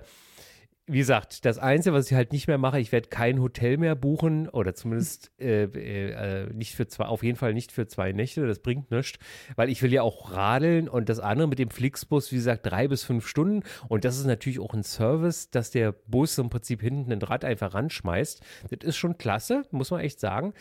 [0.92, 3.96] wie gesagt, das Einzige, was ich halt nicht mehr mache, ich werde kein Hotel mehr
[3.96, 8.48] buchen oder zumindest äh, äh, nicht für zwei, auf jeden Fall nicht für zwei Nächte,
[8.48, 9.20] das bringt nichts,
[9.56, 12.88] weil ich will ja auch radeln und das andere mit dem Flixbus, wie gesagt, drei
[12.88, 16.82] bis fünf Stunden und das ist natürlich auch ein Service, dass der Bus im Prinzip
[16.82, 18.42] hinten ein Rad einfach ranschmeißt.
[18.70, 20.54] Das ist schon klasse, muss man echt sagen.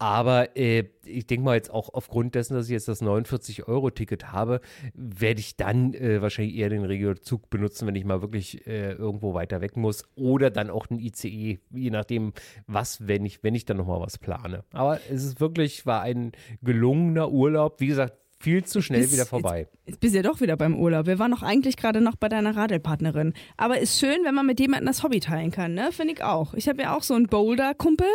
[0.00, 4.60] Aber äh, ich denke mal jetzt auch aufgrund dessen, dass ich jetzt das 49-Euro-Ticket habe,
[4.94, 9.34] werde ich dann äh, wahrscheinlich eher den Regiozug benutzen, wenn ich mal wirklich äh, irgendwo
[9.34, 10.04] weiter weg muss.
[10.14, 12.32] Oder dann auch ein ICE, je nachdem,
[12.66, 14.62] was, wenn ich, wenn ich dann nochmal was plane.
[14.72, 16.30] Aber es ist wirklich, war ein
[16.62, 17.80] gelungener Urlaub.
[17.80, 19.60] Wie gesagt, viel zu schnell Bis- wieder vorbei.
[19.60, 21.06] Jetzt, jetzt bist du ja doch wieder beim Urlaub.
[21.06, 23.32] Wir waren doch eigentlich gerade noch bei deiner Radelpartnerin.
[23.56, 25.90] Aber ist schön, wenn man mit jemandem das Hobby teilen kann, ne?
[25.90, 26.54] Finde ich auch.
[26.54, 28.06] Ich habe ja auch so einen Boulder-Kumpel.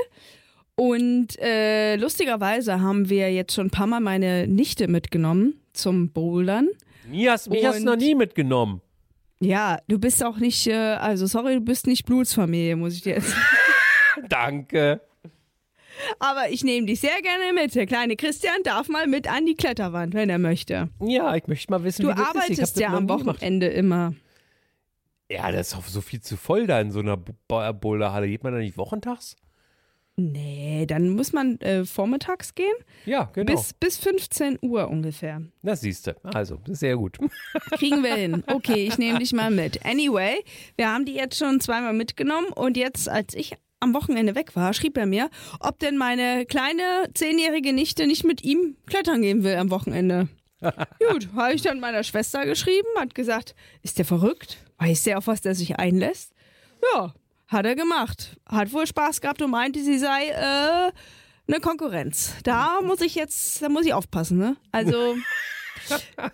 [0.75, 6.67] Und äh, lustigerweise haben wir jetzt schon ein paar Mal meine Nichte mitgenommen zum Bouldern.
[7.09, 8.81] Mich hast, mich hast du noch nie mitgenommen.
[9.39, 13.15] Ja, du bist auch nicht, äh, also sorry, du bist nicht Blutsfamilie, muss ich dir
[13.15, 13.35] jetzt.
[14.29, 15.01] Danke.
[16.19, 17.75] Aber ich nehme dich sehr gerne mit.
[17.75, 20.89] Der kleine Christian darf mal mit an die Kletterwand, wenn er möchte.
[21.01, 22.27] Ja, ich möchte mal wissen, Du wie das ist.
[22.35, 23.25] Arbeitest das ja am nie gemacht.
[23.37, 24.13] Wochenende immer.
[25.29, 28.27] Ja, das ist auch so viel zu voll da in so einer Bo- Boulderhalle.
[28.27, 29.35] Geht man da nicht wochentags?
[30.15, 32.75] Nee, dann muss man äh, vormittags gehen.
[33.05, 33.51] Ja, genau.
[33.51, 35.41] Bis, bis 15 Uhr ungefähr.
[35.63, 36.15] Das siehst du.
[36.23, 37.17] Also, sehr gut.
[37.71, 38.43] Kriegen wir hin.
[38.45, 39.83] Okay, ich nehme dich mal mit.
[39.83, 40.35] Anyway,
[40.75, 44.73] wir haben die jetzt schon zweimal mitgenommen und jetzt, als ich am Wochenende weg war,
[44.73, 49.55] schrieb er mir, ob denn meine kleine zehnjährige Nichte nicht mit ihm klettern gehen will
[49.55, 50.29] am Wochenende.
[51.11, 54.57] Gut, habe ich dann meiner Schwester geschrieben, hat gesagt, ist der verrückt?
[54.77, 56.33] Weiß der, auf was der sich einlässt?
[56.93, 57.13] Ja,
[57.47, 58.37] hat er gemacht.
[58.47, 60.91] Hat wohl Spaß gehabt und meinte, sie sei äh,
[61.47, 62.35] eine Konkurrenz.
[62.43, 64.55] Da muss ich jetzt, da muss ich aufpassen, ne?
[64.71, 65.15] Also.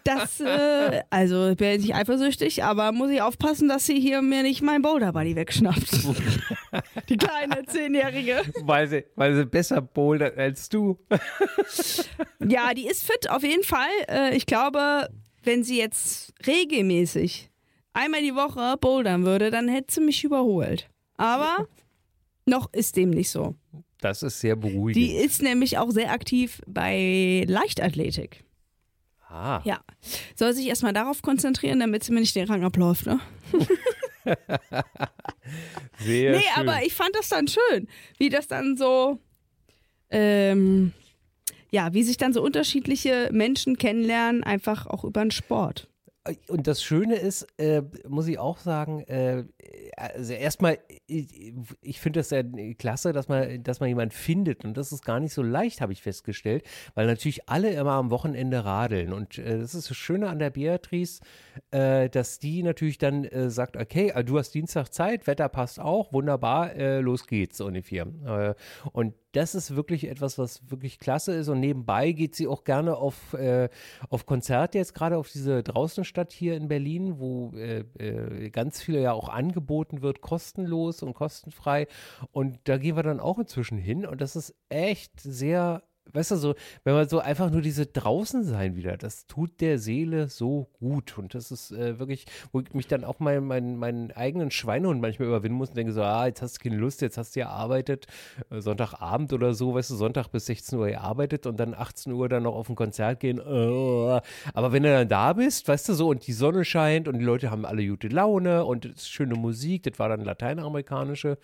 [0.04, 4.22] Das, äh, also ich bin jetzt nicht eifersüchtig, aber muss ich aufpassen, dass sie hier
[4.22, 5.90] mir nicht mein Boulder Buddy wegschnappt.
[7.10, 8.44] Die kleine Zehnjährige.
[8.62, 11.00] weil, sie, weil sie besser bouldert als du.
[12.48, 13.90] Ja, die ist fit, auf jeden Fall.
[14.08, 15.10] Äh, ich glaube,
[15.44, 17.50] wenn sie jetzt regelmäßig
[17.94, 20.90] einmal die Woche bouldern würde, dann hätte sie mich überholt.
[21.20, 21.68] Aber
[22.46, 23.56] noch ist dem nicht so.
[24.00, 24.96] Das ist sehr beruhigend.
[24.96, 28.46] Die ist nämlich auch sehr aktiv bei Leichtathletik.
[29.28, 29.82] ah, Ja.
[30.36, 33.20] Soll sich erstmal darauf konzentrieren, damit sie mir nicht den Rang abläuft, ne?
[36.00, 36.70] sehr nee, schön.
[36.70, 39.20] aber ich fand das dann schön, wie das dann so,
[40.10, 40.94] ähm,
[41.70, 45.90] ja, wie sich dann so unterschiedliche Menschen kennenlernen, einfach auch über den Sport.
[46.48, 49.44] Und das Schöne ist, äh, muss ich auch sagen, äh,
[49.96, 52.44] also erstmal, ich, ich finde das ja
[52.78, 54.64] klasse, dass man, dass man jemanden findet.
[54.66, 56.64] Und das ist gar nicht so leicht, habe ich festgestellt,
[56.96, 59.14] weil natürlich alle immer am Wochenende radeln.
[59.14, 61.22] Und äh, das ist das Schöne an der Beatrice,
[61.72, 65.80] äh, dass die natürlich dann äh, sagt, okay, äh, du hast Dienstag Zeit, Wetter passt
[65.80, 68.08] auch, wunderbar, äh, los geht's so ungefähr.
[68.26, 68.54] Äh,
[68.92, 71.50] und das ist wirklich etwas, was wirklich klasse ist.
[71.50, 73.36] Und nebenbei geht sie auch gerne auf,
[74.10, 75.62] auf Konzerte, jetzt gerade auf diese
[76.20, 81.14] Draußenstadt hier in Berlin, wo äh, äh, ganz viele ja auch angeboten wird, kostenlos und
[81.14, 81.88] kostenfrei.
[82.32, 84.06] Und da gehen wir dann auch inzwischen hin.
[84.06, 88.44] Und das ist echt sehr weißt du, so, wenn man so einfach nur diese draußen
[88.44, 91.18] sein wieder, das tut der Seele so gut.
[91.18, 95.02] Und das ist äh, wirklich, wo ich mich dann auch mein, mein, meinen eigenen Schweinehund
[95.02, 97.42] manchmal überwinden muss und denke so, ah, jetzt hast du keine Lust, jetzt hast du
[97.42, 98.08] ja arbeitet,
[98.50, 102.30] äh, Sonntagabend oder so, weißt du, Sonntag bis 16 Uhr gearbeitet und dann 18 Uhr
[102.30, 103.40] dann noch auf ein Konzert gehen.
[103.40, 104.22] Äh,
[104.54, 107.26] aber wenn du dann da bist, weißt du so, und die Sonne scheint und die
[107.26, 111.38] Leute haben alle gute Laune und schöne Musik, das war dann lateinamerikanische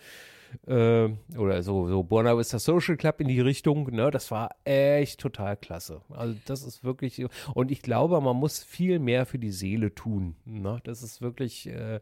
[0.66, 5.20] äh, oder so, so Buona Vista Social Club in die Richtung, ne, das war echt
[5.20, 6.02] total klasse.
[6.10, 10.36] Also das ist wirklich, und ich glaube, man muss viel mehr für die Seele tun,
[10.44, 12.00] ne, das ist wirklich, äh,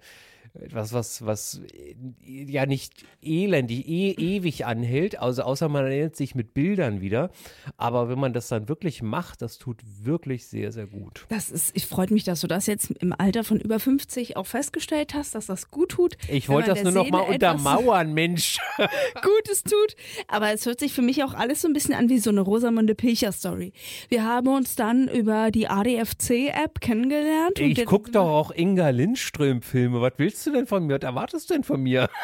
[0.54, 6.35] etwas, was, was äh, ja nicht elendig, e ewig anhält, also außer man erinnert sich
[6.35, 7.30] mit Bildern wieder.
[7.76, 11.26] Aber wenn man das dann wirklich macht, das tut wirklich sehr, sehr gut.
[11.28, 14.46] Das ist, ich freut mich, dass du das jetzt im Alter von über 50 auch
[14.46, 16.16] festgestellt hast, dass das gut tut.
[16.28, 18.59] Ich wollte das nur noch mal Seele untermauern, Mensch.
[19.22, 19.96] Gutes tut.
[20.28, 22.40] Aber es hört sich für mich auch alles so ein bisschen an wie so eine
[22.40, 23.72] Rosamunde Pilcher-Story.
[24.09, 27.59] Wir haben uns dann über die ADFC-App kennengelernt.
[27.59, 30.00] Ich jetzt- guck doch auch Inga Lindström-Filme.
[30.00, 30.97] Was willst du denn von mir?
[30.97, 32.09] Was erwartest du denn von mir?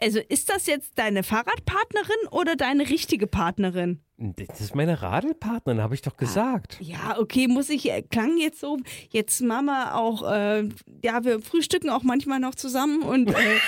[0.00, 4.02] Also ist das jetzt deine Fahrradpartnerin oder deine richtige Partnerin?
[4.18, 6.76] Das ist meine Radelpartnerin, habe ich doch gesagt.
[6.80, 8.76] Ja, okay, muss ich, äh, klang jetzt so,
[9.08, 10.68] jetzt Mama auch, äh,
[11.02, 13.58] ja, wir frühstücken auch manchmal noch zusammen und, äh,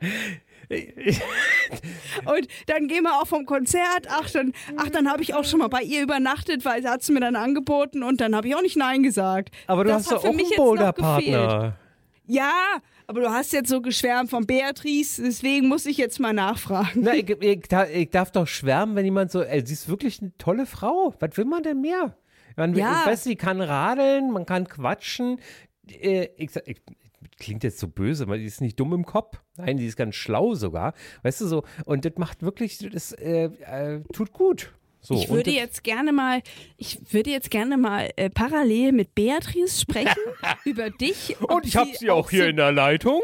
[2.24, 5.60] und dann gehen wir auch vom Konzert, ach, dann, ach, dann habe ich auch schon
[5.60, 8.54] mal bei ihr übernachtet, weil sie hat es mir dann angeboten und dann habe ich
[8.54, 9.50] auch nicht Nein gesagt.
[9.66, 11.76] Aber du Das hast doch auch mich einen Boulderpartner.
[12.26, 12.52] Ja,
[13.06, 17.02] aber du hast jetzt so geschwärmt von Beatrice, deswegen muss ich jetzt mal nachfragen.
[17.02, 17.60] Na, ich, ich,
[17.94, 21.14] ich darf doch schwärmen, wenn jemand so, ey, sie ist wirklich eine tolle Frau.
[21.18, 22.16] Was will man denn mehr?
[22.56, 23.02] Man, Ja.
[23.04, 25.40] Weiß, sie kann radeln, man kann quatschen.
[25.90, 26.80] Äh, Ich, ich,
[27.42, 29.38] klingt jetzt so böse, weil die ist nicht dumm im Kopf.
[29.56, 30.94] Nein, die ist ganz schlau sogar.
[31.22, 31.64] Weißt du so?
[31.84, 34.72] Und das macht wirklich, das äh, äh, tut gut.
[35.00, 36.42] So, Ich würde jetzt gerne mal,
[36.76, 40.22] ich würde jetzt gerne mal äh, parallel mit Beatrice sprechen
[40.64, 41.36] über dich.
[41.40, 43.20] Und ich habe sie auch hier in der Leitung.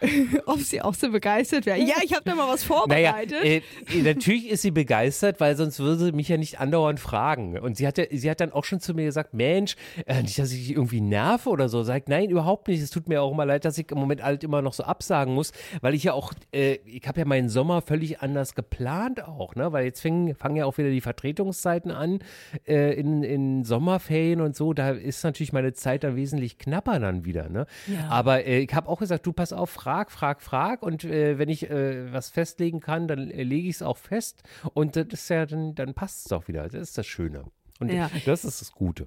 [0.46, 1.78] ob sie auch so begeistert wäre.
[1.78, 3.44] Ja, ich habe da mal was Naja, vorbereitet.
[3.44, 7.58] äh, äh, natürlich ist sie begeistert, weil sonst würde sie mich ja nicht andauernd fragen.
[7.58, 10.38] Und sie hat, ja, sie hat dann auch schon zu mir gesagt, Mensch, äh, nicht,
[10.38, 11.82] dass ich dich irgendwie nerve oder so.
[11.82, 12.82] Sagt, nein, überhaupt nicht.
[12.82, 15.34] Es tut mir auch immer leid, dass ich im Moment halt immer noch so absagen
[15.34, 19.54] muss, weil ich ja auch, äh, ich habe ja meinen Sommer völlig anders geplant auch,
[19.54, 19.72] ne?
[19.72, 22.18] Weil jetzt fangen, fangen ja auch wieder die Vertretungszeiten an
[22.66, 24.72] äh, in, in Sommerferien und so.
[24.72, 27.66] Da ist natürlich meine Zeit dann wesentlich knapper dann wieder, ne?
[27.86, 28.08] Ja.
[28.08, 30.82] Aber äh, ich habe auch gesagt, du pass auf, frag, frag, frag.
[30.82, 34.42] Und äh, wenn ich äh, was festlegen kann, dann äh, lege ich es auch fest.
[34.74, 36.64] Und das ist ja, dann, dann passt es auch wieder.
[36.64, 37.44] Das ist das Schöne.
[37.78, 38.10] Und Ja.
[38.24, 39.06] das ist das Gute.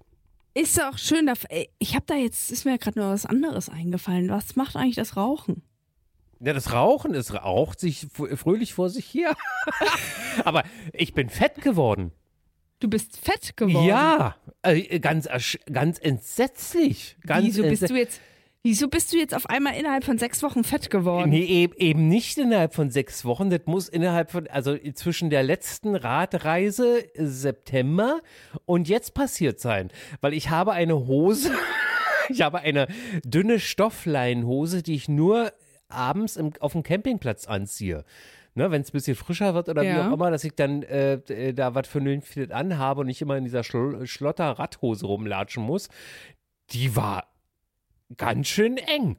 [0.54, 1.30] Ist auch schön,
[1.80, 4.30] ich habe da jetzt, ist mir gerade noch was anderes eingefallen.
[4.30, 5.64] Was macht eigentlich das Rauchen?
[6.40, 9.36] Ja, das Rauchen, es raucht sich fröhlich vor sich her.
[10.46, 10.64] Aber
[10.94, 12.14] ich bin fett geworden.
[12.80, 13.86] Du bist fett geworden.
[13.86, 15.28] Ja, äh, ganz,
[15.72, 17.18] ganz entsetzlich.
[17.26, 18.22] Ganz Wieso bist du jetzt,
[18.64, 21.30] wieso bist du jetzt auf einmal innerhalb von sechs Wochen fett geworden?
[21.30, 23.50] Nee, eben, eben nicht innerhalb von sechs Wochen.
[23.50, 28.20] Das muss innerhalb von, also zwischen der letzten Radreise äh, September
[28.66, 29.90] und jetzt passiert sein.
[30.22, 31.52] Weil ich habe eine Hose,
[32.30, 32.88] ich habe eine
[33.24, 35.52] dünne Stoffleinhose, die ich nur
[35.88, 38.04] abends im, auf dem Campingplatz anziehe.
[38.56, 40.10] Ne, wenn es ein bisschen frischer wird oder wie Ja.
[40.10, 43.44] auch immer, dass ich dann äh, äh, da was vernünftiges anhabe und nicht immer in
[43.46, 45.88] dieser Schl Schlotter-Radhose rumlatschen muss.
[46.72, 47.29] Die war
[48.18, 49.18] ganz schön eng.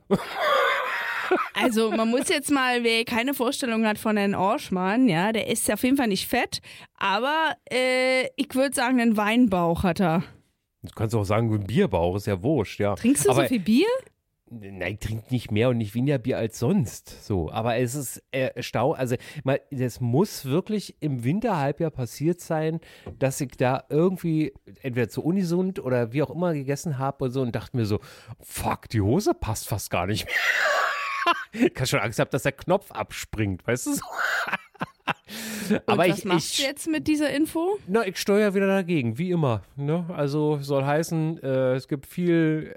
[1.54, 5.70] Also man muss jetzt mal, wer keine Vorstellung hat von Herrn Orschmann, ja, der ist
[5.70, 6.60] auf jeden Fall nicht fett,
[6.96, 10.24] aber äh, ich würde sagen, einen Weinbauch hat er.
[10.82, 12.94] Du kannst auch sagen, ein Bierbauch ist ja wurscht, ja.
[12.96, 13.86] Trinkst du aber, so viel Bier?
[14.52, 17.24] Nein, ich trinke nicht mehr und nicht weniger Bier als sonst.
[17.24, 18.94] So, aber es ist äh, Stau.
[18.94, 22.80] Also, mal, das muss wirklich im Winterhalbjahr passiert sein,
[23.20, 27.42] dass ich da irgendwie entweder zu unisund oder wie auch immer gegessen habe und so
[27.42, 28.00] und dachte mir so,
[28.40, 30.34] fuck, die Hose passt fast gar nicht mehr.
[31.70, 34.02] ich habe schon Angst gehabt, dass der Knopf abspringt, weißt du so.
[35.86, 37.78] aber was ich, machst ich, du jetzt mit dieser Info?
[37.86, 39.62] na, ich steuere wieder dagegen, wie immer.
[39.76, 40.06] Ne?
[40.12, 42.76] Also soll heißen, äh, es gibt viel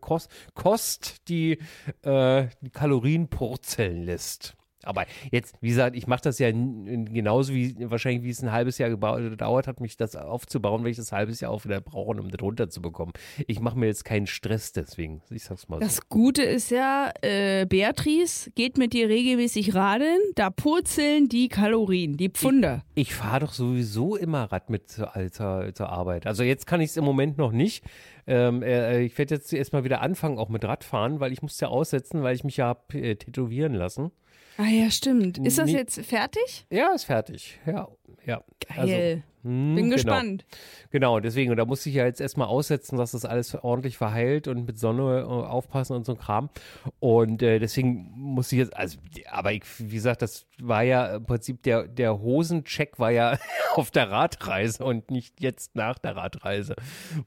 [0.00, 1.58] Kost, Kost die
[2.04, 4.56] die Kalorien purzeln lässt.
[4.82, 8.78] Aber jetzt, wie gesagt, ich mache das ja genauso wie wahrscheinlich, wie es ein halbes
[8.78, 12.30] Jahr gedauert hat, mich das aufzubauen, weil ich das halbes Jahr auch wieder brauche, um
[12.30, 13.12] das runterzubekommen.
[13.46, 15.22] Ich mache mir jetzt keinen Stress deswegen.
[15.30, 15.80] Ich sag's mal so.
[15.80, 22.16] Das Gute ist ja, äh, Beatrice geht mit dir regelmäßig radeln, da purzeln die Kalorien,
[22.16, 22.82] die Pfunde.
[22.94, 26.26] Ich fahre doch sowieso immer Rad mit zur, zur, zur Arbeit.
[26.26, 27.84] Also jetzt kann ich es im Moment noch nicht.
[28.26, 31.68] Ähm, äh, ich werde jetzt erstmal wieder anfangen, auch mit Radfahren, weil ich musste ja
[31.70, 34.12] aussetzen, weil ich mich ja hab äh, tätowieren lassen.
[34.56, 35.38] Ah ja, stimmt.
[35.38, 36.66] Ist das jetzt fertig?
[36.70, 37.58] Ja, ist fertig.
[37.66, 37.88] Ja,
[38.26, 38.42] ja.
[38.76, 39.22] Also, Geil.
[39.42, 39.94] hm, Bin genau.
[39.94, 40.44] gespannt.
[40.90, 44.48] Genau, deswegen, und da musste ich ja jetzt erstmal aussetzen, dass das alles ordentlich verheilt
[44.48, 46.50] und mit Sonne äh, aufpassen und so ein Kram.
[46.98, 48.98] Und äh, deswegen musste ich jetzt, also,
[49.30, 53.38] aber ich, wie gesagt, das war ja im Prinzip der, der Hosencheck war ja
[53.74, 56.76] auf der Radreise und nicht jetzt nach der Radreise.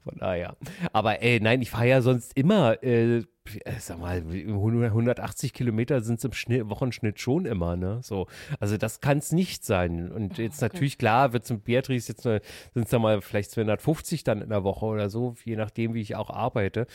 [0.04, 0.56] Von daher.
[0.92, 3.24] Aber ey, nein, ich fahre ja sonst immer äh, äh,
[3.78, 8.00] sag mal, 180 Kilometer sind es im Schnitt, Wochenschnitt schon immer, ne?
[8.02, 8.26] So,
[8.58, 10.10] also das kann es nicht sein.
[10.10, 12.42] Und jetzt Oh natürlich klar, wird zum Beatrice jetzt sind
[12.74, 16.16] es da mal vielleicht 250 dann in der Woche oder so, je nachdem, wie ich
[16.16, 16.86] auch arbeite.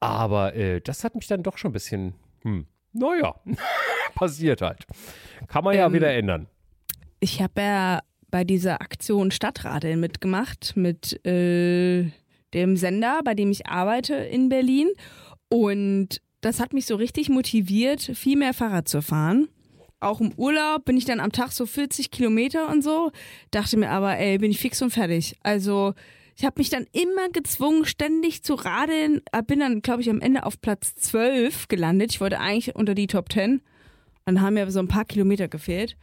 [0.00, 3.34] Aber äh, das hat mich dann doch schon ein bisschen, hm, naja,
[4.14, 4.86] passiert halt.
[5.46, 6.46] Kann man ja Ähm, wieder ändern.
[7.20, 12.10] Ich habe ja bei dieser Aktion Stadtradeln mitgemacht mit äh,
[12.54, 14.88] dem Sender, bei dem ich arbeite in Berlin.
[15.48, 19.48] Und das hat mich so richtig motiviert, viel mehr Fahrrad zu fahren.
[20.00, 23.10] Auch im Urlaub bin ich dann am Tag so 40 Kilometer und so.
[23.50, 25.36] Dachte mir aber, ey, bin ich fix und fertig.
[25.42, 25.94] Also
[26.36, 29.22] ich habe mich dann immer gezwungen, ständig zu radeln.
[29.32, 32.12] Äh, Bin dann, glaube ich, am Ende auf Platz 12 gelandet.
[32.12, 33.60] Ich wollte eigentlich unter die Top 10.
[34.24, 35.96] Dann haben mir so ein paar Kilometer gefehlt.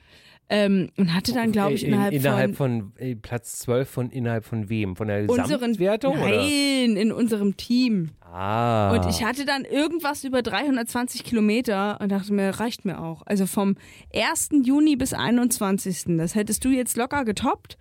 [0.48, 4.10] Ähm, und hatte dann, glaube ich, In- innerhalb, innerhalb von, von, äh, Platz 12 von
[4.12, 4.96] innerhalb von wem?
[4.96, 6.14] Von der unseren Gesamtwertung?
[6.16, 6.38] Oder?
[6.38, 8.12] Nein, in unserem Team.
[8.22, 8.91] Ah.
[8.93, 13.24] Und ich hatte dann irgendwas über 320 Kilometer und dachte mir, reicht mir auch.
[13.26, 13.76] Also vom
[14.14, 14.50] 1.
[14.64, 16.18] Juni bis 21.
[16.18, 17.78] Das hättest du jetzt locker getoppt.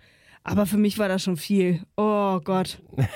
[0.47, 1.81] Aber für mich war das schon viel.
[1.97, 2.79] Oh Gott.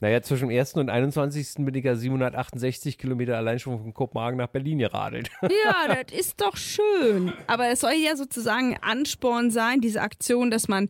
[0.00, 0.74] Naja, zwischen dem 1.
[0.74, 1.64] und 21.
[1.64, 5.30] bin ich ja 768 Kilometer allein schon von Kopenhagen nach Berlin geradelt.
[5.42, 7.32] Ja, das ist doch schön.
[7.46, 10.88] Aber es soll ja sozusagen Ansporn sein, diese Aktion, dass man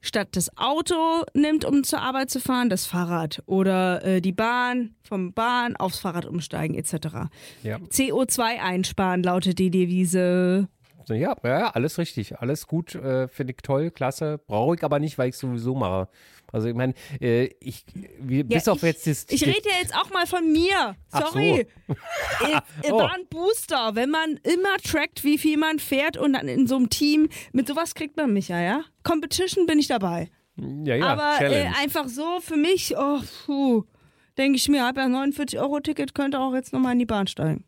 [0.00, 4.94] statt das Auto nimmt, um zur Arbeit zu fahren, das Fahrrad oder äh, die Bahn,
[5.02, 7.28] vom Bahn aufs Fahrrad umsteigen etc.
[7.62, 7.76] Ja.
[7.76, 10.68] CO2 einsparen lautet die Devise.
[11.06, 12.38] So, Ja, ja, alles richtig.
[12.38, 14.38] Alles gut, äh, finde ich toll, klasse.
[14.46, 16.08] Brauche ich aber nicht, weil ich sowieso mache.
[16.52, 17.84] Also ich meine, äh, ich,
[18.20, 20.96] wir, bis auf ich, jetzt das, Ich rede ja jetzt auch mal von mir.
[21.08, 21.66] Sorry.
[22.86, 22.98] Ich, Oh.
[22.98, 23.94] War ein Booster.
[23.94, 27.66] Wenn man immer trackt, wie viel man fährt und dann in so einem Team, mit
[27.66, 28.84] sowas kriegt man mich ja, ja?
[29.02, 30.30] Competition bin ich dabei.
[30.56, 33.84] ja, ja, Aber äh, einfach so für mich, oh,
[34.38, 37.26] denke ich mir, habe ja 49 Euro Ticket, könnte auch jetzt nochmal in die Bahn
[37.26, 37.64] steigen.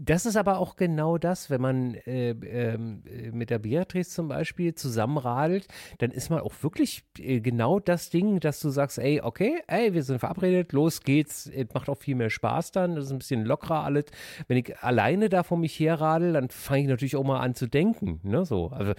[0.00, 4.28] Das ist aber auch genau das, wenn man äh, ähm, äh, mit der Beatrice zum
[4.28, 5.68] Beispiel zusammenradelt,
[5.98, 9.94] dann ist man auch wirklich äh, genau das Ding, dass du sagst, ey, okay, ey,
[9.94, 13.18] wir sind verabredet, los geht's, es macht auch viel mehr Spaß dann, das ist ein
[13.18, 14.06] bisschen lockerer alles.
[14.48, 17.66] Wenn ich alleine da vor mich herradel, dann fange ich natürlich auch mal an zu
[17.66, 18.92] denken, ne, so, also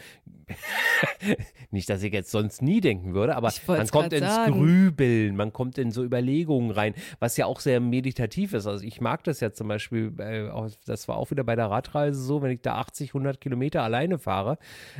[1.71, 4.53] nicht, dass ich jetzt sonst nie denken würde, aber man kommt ins sagen.
[4.53, 8.67] Grübeln, man kommt in so Überlegungen rein, was ja auch sehr meditativ ist.
[8.67, 11.69] Also ich mag das ja zum Beispiel, äh, auch, das war auch wieder bei der
[11.71, 14.57] Radreise so, wenn ich da 80, 100 Kilometer alleine fahre,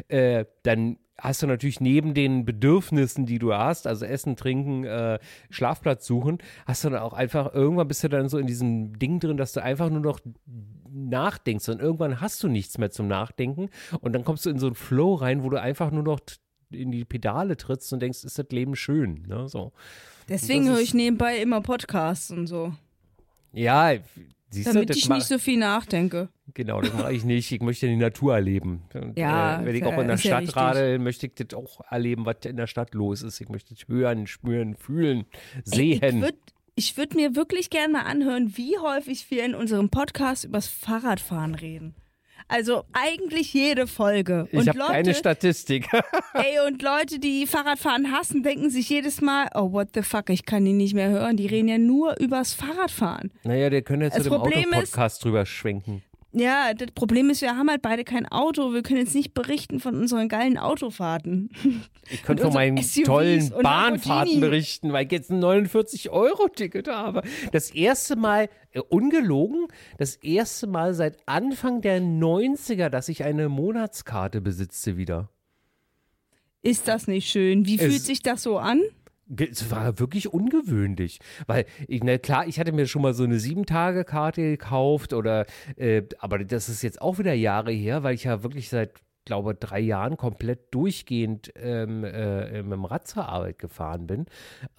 [0.08, 5.20] äh, dann hast du natürlich neben den Bedürfnissen, die du hast, also Essen, Trinken, äh,
[5.50, 9.20] Schlafplatz suchen, hast du dann auch einfach, irgendwann bist du dann so in diesem Ding
[9.20, 10.20] drin, dass du einfach nur noch
[10.90, 13.70] nachdenkst und irgendwann hast du nichts mehr zum Nachdenken
[14.02, 16.20] und dann kommst du in so einen Flow rein, wo du einfach nur noch
[16.72, 19.74] in die Pedale trittst und denkst, ist das Leben schön, ne, so.
[20.30, 22.74] Deswegen höre ich nebenbei immer Podcasts und so.
[23.52, 23.94] Ja,
[24.54, 26.30] siehst Damit du, das ich mach, nicht so viel nachdenke.
[26.54, 27.52] genau, das mache ich nicht.
[27.52, 28.84] Ich möchte die Natur erleben.
[28.94, 30.56] Und, Ja, äh, wenn ich auch ja- in der ja Stadt richtig.
[30.56, 33.42] radel, möchte ich das auch erleben, was in der Stadt los ist.
[33.42, 35.26] Ich möchte es hören, spüren, fühlen,
[35.72, 36.22] Ey, Ich sehen.
[36.22, 36.38] würde
[36.76, 41.54] ich würd mir wirklich gerne mal anhören, wie häufig wir in unserem Podcast übers Fahrradfahren
[41.54, 41.94] reden.
[42.48, 44.48] Also eigentlich jede Folge.
[44.52, 45.88] ich und habe keine Statistik.
[46.34, 50.46] ey, und Leute, die Fahrradfahren hassen, denken sich jedes Mal, oh what the fuck, ich
[50.46, 51.38] kann die nicht mehr hören.
[51.38, 53.32] Die reden ja nur übers Fahrradfahren.
[53.44, 56.04] naja, der könnte jetzt Das zu dem Problem ist- Autopodcast drüber schwenken.
[56.36, 58.74] Ja, das Problem ist, wir haben halt beide kein Auto.
[58.74, 61.52] Wir können jetzt nicht berichten von unseren geilen Autofahrten.
[62.10, 67.22] Ich könnte von meinen SUVs tollen Bahnfahrten berichten, weil ich jetzt ein 49-Euro-Ticket habe.
[67.52, 69.68] Das erste Mal, äh, ungelogen,
[70.00, 75.30] das erste Mal seit Anfang der 90er, dass ich eine Monatskarte besitze wieder.
[76.64, 77.66] Ist das nicht schön?
[77.68, 78.82] Wie Es- fühlt sich das so an?
[79.40, 83.40] Es war wirklich ungewöhnlich, weil, ich, na klar, ich hatte mir schon mal so eine
[83.40, 88.44] Sieben-Tage-Karte gekauft oder, äh, aber das ist jetzt auch wieder Jahre her, weil ich ja
[88.44, 88.94] wirklich seit,
[89.26, 94.26] glaube drei Jahren komplett durchgehend ähm, äh, mit dem Rad zur Arbeit gefahren bin.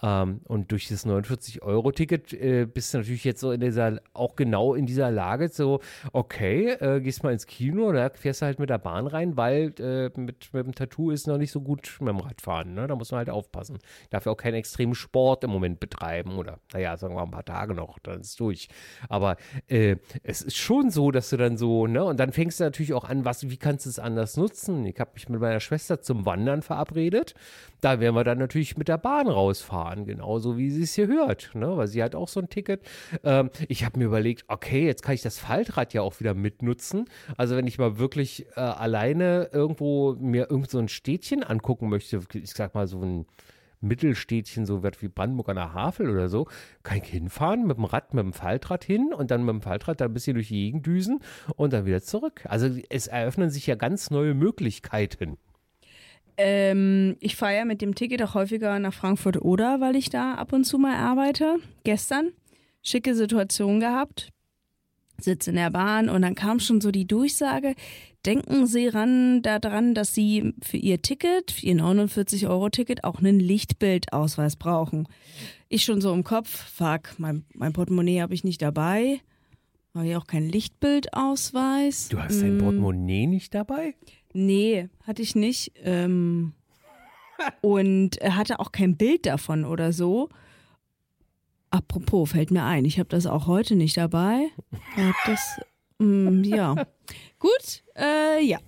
[0.03, 4.75] Ähm, und durch das 49-Euro-Ticket äh, bist du natürlich jetzt so in dieser, auch genau
[4.75, 5.81] in dieser Lage, so,
[6.13, 9.73] okay, äh, gehst mal ins Kino oder fährst du halt mit der Bahn rein, weil
[9.79, 12.75] äh, mit, mit dem Tattoo ist noch nicht so gut mit dem Radfahren.
[12.75, 12.87] Ne?
[12.87, 13.79] Da muss man halt aufpassen.
[14.11, 17.31] Darf ja auch keinen extremen Sport im Moment betreiben oder, naja, sagen wir mal ein
[17.31, 18.69] paar Tage noch, dann ist es durch.
[19.09, 19.37] Aber
[19.69, 22.93] äh, es ist schon so, dass du dann so, ne, und dann fängst du natürlich
[22.93, 24.85] auch an, was, wie kannst du es anders nutzen?
[24.87, 27.35] Ich habe mich mit meiner Schwester zum Wandern verabredet.
[27.81, 31.51] Da werden wir dann natürlich mit der Bahn rausfahren, genauso wie sie es hier hört,
[31.55, 31.77] ne?
[31.77, 32.81] weil sie hat auch so ein Ticket.
[33.23, 37.07] Ähm, ich habe mir überlegt, okay, jetzt kann ich das Faltrad ja auch wieder mitnutzen.
[37.37, 42.21] Also wenn ich mal wirklich äh, alleine irgendwo mir irgend so ein Städtchen angucken möchte,
[42.33, 43.27] ich sag mal so ein
[43.85, 46.47] Mittelstädtchen, so wird wie Brandenburg an der Havel oder so,
[46.83, 50.01] kann ich hinfahren mit dem Rad, mit dem Faltrad hin und dann mit dem Faltrad
[50.01, 51.21] da ein bisschen durch die Gegend düsen
[51.57, 52.45] und dann wieder zurück.
[52.49, 55.39] Also es eröffnen sich ja ganz neue Möglichkeiten.
[56.37, 60.35] Ähm, ich fahre ja mit dem Ticket auch häufiger nach Frankfurt oder, weil ich da
[60.35, 61.57] ab und zu mal arbeite.
[61.85, 62.33] Gestern
[62.83, 64.31] schicke Situation gehabt,
[65.19, 67.75] sitze in der Bahn und dann kam schon so die Durchsage,
[68.27, 74.57] denken Sie ran daran, dass Sie für Ihr Ticket, für Ihr 49-Euro-Ticket auch einen Lichtbildausweis
[74.57, 75.09] brauchen.
[75.69, 79.21] Ich schon so im Kopf, fuck, mein, mein Portemonnaie habe ich nicht dabei.
[79.95, 82.09] Habe ich auch keinen Lichtbildausweis.
[82.09, 83.95] Du hast dein Mm, Portemonnaie nicht dabei?
[84.33, 85.73] Nee, hatte ich nicht.
[85.85, 86.53] Ähm,
[87.61, 90.31] und er hatte auch kein Bild davon oder so.
[91.71, 94.49] Apropos, fällt mir ein, ich habe das auch heute nicht dabei.
[94.97, 95.61] Hab das,
[95.99, 96.75] mm, ja.
[97.39, 98.59] Gut, äh, ja.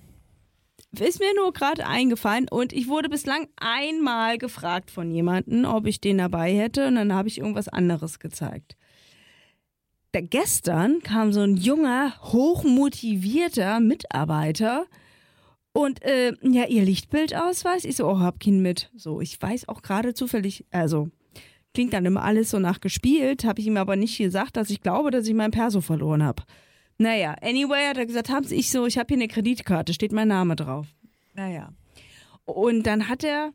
[0.99, 6.01] Ist mir nur gerade eingefallen und ich wurde bislang einmal gefragt von jemandem, ob ich
[6.01, 8.77] den dabei hätte und dann habe ich irgendwas anderes gezeigt.
[10.13, 14.87] Da gestern kam so ein junger, hochmotivierter Mitarbeiter
[15.73, 17.85] und äh, ja, ihr Lichtbildausweis.
[17.85, 18.91] Ich so, oh, hab keinen mit.
[18.97, 21.11] So, ich weiß auch gerade zufällig, also
[21.75, 25.11] klingt dann immer alles so nachgespielt, habe ich ihm aber nicht gesagt, dass ich glaube,
[25.11, 26.45] dass ich mein Perso verloren habe.
[26.99, 30.13] Naja, anyway hat er gesagt, haben Sie, ich so, ich habe hier eine Kreditkarte, steht
[30.13, 30.87] mein Name drauf.
[31.35, 31.73] Naja.
[32.45, 33.53] Und dann hat er,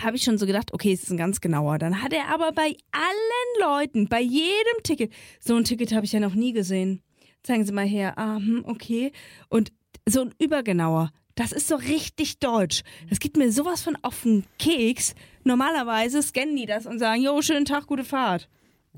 [0.00, 1.78] habe ich schon so gedacht, okay, es ist ein ganz genauer.
[1.78, 6.12] Dann hat er aber bei allen Leuten, bei jedem Ticket, so ein Ticket habe ich
[6.12, 7.02] ja noch nie gesehen.
[7.42, 9.12] Zeigen Sie mal her, ah, hm, okay.
[9.48, 9.72] Und
[10.06, 11.12] so ein übergenauer.
[11.36, 12.82] Das ist so richtig deutsch.
[13.08, 15.14] Das geht mir sowas von auf den Keks.
[15.44, 18.48] Normalerweise scannen die das und sagen, jo, schönen Tag, gute Fahrt.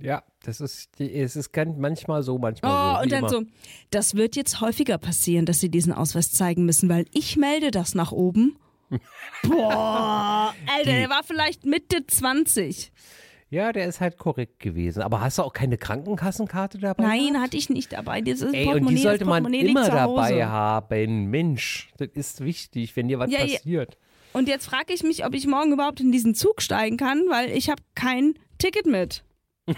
[0.01, 2.99] Ja, das ist, die- es ist manchmal so, manchmal Oh, so.
[2.99, 3.28] wie und dann immer.
[3.28, 3.43] so,
[3.90, 7.95] das wird jetzt häufiger passieren, dass sie diesen Ausweis zeigen müssen, weil ich melde das
[7.95, 8.57] nach oben.
[9.43, 12.93] Boah, Alter, der war vielleicht Mitte 20.
[13.51, 15.03] Ja, der ist halt korrekt gewesen.
[15.03, 17.03] Aber hast du auch keine Krankenkassenkarte dabei?
[17.05, 17.45] Nein, gehabt?
[17.45, 18.22] hatte ich nicht dabei.
[18.22, 21.26] Das ist Ey, und Portemonnaie, die sollte man immer dabei haben.
[21.30, 23.57] Mensch, das ist wichtig, wenn dir was Ja, ja.
[23.57, 23.99] passiert.
[24.32, 27.51] Und jetzt frage ich mich, ob ich morgen überhaupt in diesen Zug steigen kann, weil
[27.51, 29.22] ich habe kein Ticket mit.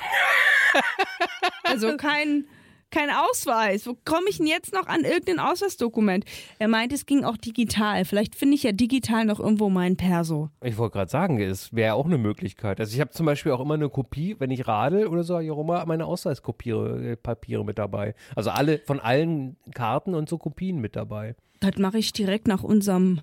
[1.64, 2.47] also kein,
[2.91, 3.87] kein Ausweis.
[3.87, 6.24] Wo komme ich denn jetzt noch an irgendein Ausweisdokument?
[6.59, 8.05] Er meint, es ging auch digital.
[8.05, 10.51] Vielleicht finde ich ja digital noch irgendwo mein Perso.
[10.62, 12.80] Ich wollte gerade sagen, es wäre auch eine Möglichkeit.
[12.80, 15.51] Also ich habe zum Beispiel auch immer eine Kopie, wenn ich radel oder so, ich
[15.51, 18.14] auch immer meine Ausweispapiere Papiere mit dabei.
[18.37, 21.35] Also alle von allen Karten und so Kopien mit dabei.
[21.61, 23.20] Das mache ich direkt nach unserem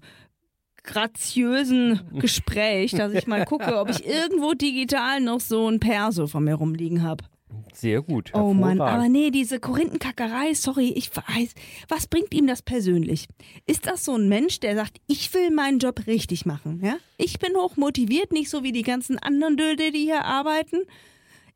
[0.84, 6.43] graziösen Gespräch, dass ich mal gucke, ob ich irgendwo digital noch so ein Perso von
[6.43, 7.23] mir rumliegen habe.
[7.73, 8.32] Sehr gut.
[8.34, 11.53] Oh Mann, aber nee, diese Korinthenkackerei, sorry, ich weiß,
[11.88, 13.27] was bringt ihm das persönlich?
[13.65, 16.97] Ist das so ein Mensch, der sagt, ich will meinen Job richtig machen, ja?
[17.17, 20.84] Ich bin hochmotiviert, nicht so wie die ganzen anderen Döde, die hier arbeiten.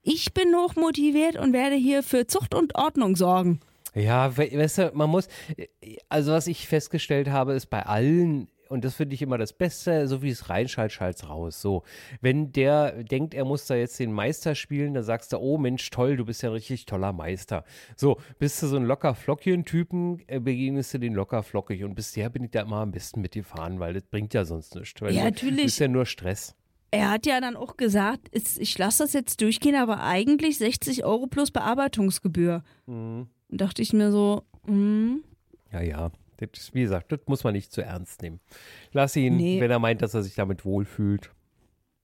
[0.03, 3.59] Ich bin hochmotiviert und werde hier für Zucht und Ordnung sorgen.
[3.93, 5.28] Ja, we weißt du, man muss,
[6.09, 10.07] also was ich festgestellt habe, ist bei allen, und das finde ich immer das Beste,
[10.07, 11.61] so wie es reinschallt, schalt's raus.
[11.61, 11.84] So,
[12.22, 15.89] wenn der denkt, er muss da jetzt den Meister spielen, dann sagst du, oh Mensch,
[15.89, 17.63] toll, du bist ja ein richtig toller Meister.
[17.95, 22.30] So, bist du so ein locker Flockchen-Typen, äh, begegnest du den locker flockig und bisher
[22.30, 24.93] bin ich da immer am besten mitgefahren, weil das bringt ja sonst nichts.
[25.01, 25.63] Ja, natürlich.
[25.63, 26.55] Das ist ja nur Stress.
[26.91, 31.28] Er hat ja dann auch gesagt, ich lasse das jetzt durchgehen, aber eigentlich 60 Euro
[31.28, 32.63] plus Bearbeitungsgebühr.
[32.86, 33.28] Mhm.
[33.49, 35.18] Und dachte ich mir so, mm,
[35.72, 36.11] Ja, ja.
[36.38, 38.39] Das, wie gesagt, das muss man nicht zu ernst nehmen.
[38.91, 39.59] Lass ihn, Nee.
[39.61, 41.31] wenn er meint, dass er sich damit wohlfühlt.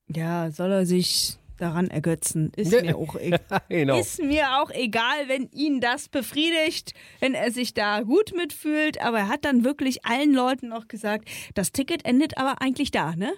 [0.08, 2.52] ja, soll er sich daran ergötzen.
[2.56, 3.40] Ist mir auch egal.
[3.70, 4.00] genau.
[4.00, 9.00] Ist mir auch egal, wenn ihn das befriedigt, wenn er sich da gut mitfühlt.
[9.02, 13.16] Aber er hat dann wirklich allen Leuten noch gesagt, das Ticket endet aber eigentlich da,
[13.16, 13.32] ne?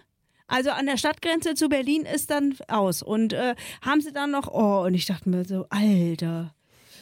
[0.48, 3.02] Also an der Stadtgrenze zu Berlin ist dann aus.
[3.04, 6.54] Und äh, haben sie dann noch, oh, und ich dachte mir so, Alter.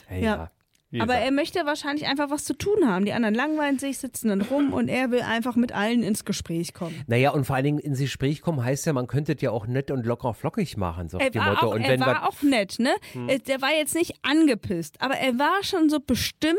[0.09, 0.51] Ja, Ja.
[0.91, 3.05] Wie Aber er möchte wahrscheinlich einfach was zu tun haben.
[3.05, 6.73] Die anderen langweilen sich, sitzen dann rum und er will einfach mit allen ins Gespräch
[6.73, 7.01] kommen.
[7.07, 9.67] Naja, und vor allen Dingen ins Gespräch kommen heißt ja, man könnte es ja auch
[9.67, 11.67] nett und locker flockig machen, so Er dem war, Motto.
[11.67, 12.93] auch, und er war auch nett, ne?
[13.13, 13.29] Hm.
[13.47, 16.57] Der war jetzt nicht angepisst, aber er war schon so bestimmt,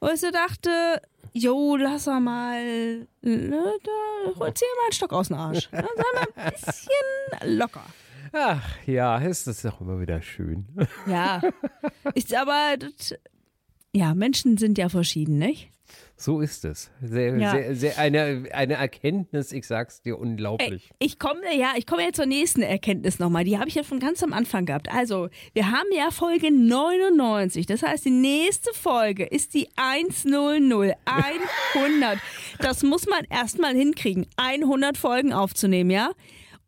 [0.00, 0.70] wo ich so dachte,
[1.34, 5.70] jo, lass er mal, ne, da holt sie mal einen Stock aus dem Arsch.
[5.70, 5.84] Ne?
[5.96, 7.84] Sei mal ein bisschen locker.
[8.32, 10.66] Ach ja, ist das auch immer wieder schön.
[11.06, 11.42] Ja,
[12.14, 13.14] ist aber, das,
[13.94, 15.68] ja, Menschen sind ja verschieden, nicht?
[16.16, 16.90] So ist es.
[17.02, 17.50] Sehr, Ja.
[17.50, 20.90] sehr, sehr eine, eine Erkenntnis, ich sag's dir, Ey, unglaublich.
[20.98, 23.44] ich komme ja, ich komme jetzt zur nächsten Erkenntnis nochmal.
[23.44, 24.88] Die habe ich ja von ganz am Anfang gehabt.
[24.90, 27.66] Also, wir haben ja Folge 99.
[27.66, 30.96] Das heißt, die nächste Folge ist die 100.
[31.04, 32.18] 100.
[32.60, 36.12] Das muss man erstmal hinkriegen, 100 Folgen aufzunehmen, ja?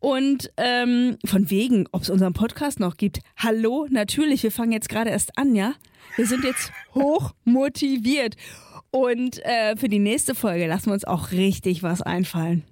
[0.05, 3.21] Und ähm, von wegen, ob es unseren Podcast noch gibt.
[3.37, 5.73] Hallo, natürlich, wir fangen jetzt gerade erst an, ja?
[6.15, 8.35] Wir sind jetzt hoch motiviert.
[8.91, 12.65] Und äh, für die nächste Folge lassen wir uns auch richtig was einfallen.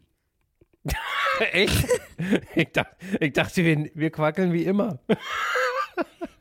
[1.53, 1.87] Echt?
[2.53, 2.85] Ich, dach,
[3.19, 4.99] ich dachte, wir, wir quackeln wie immer.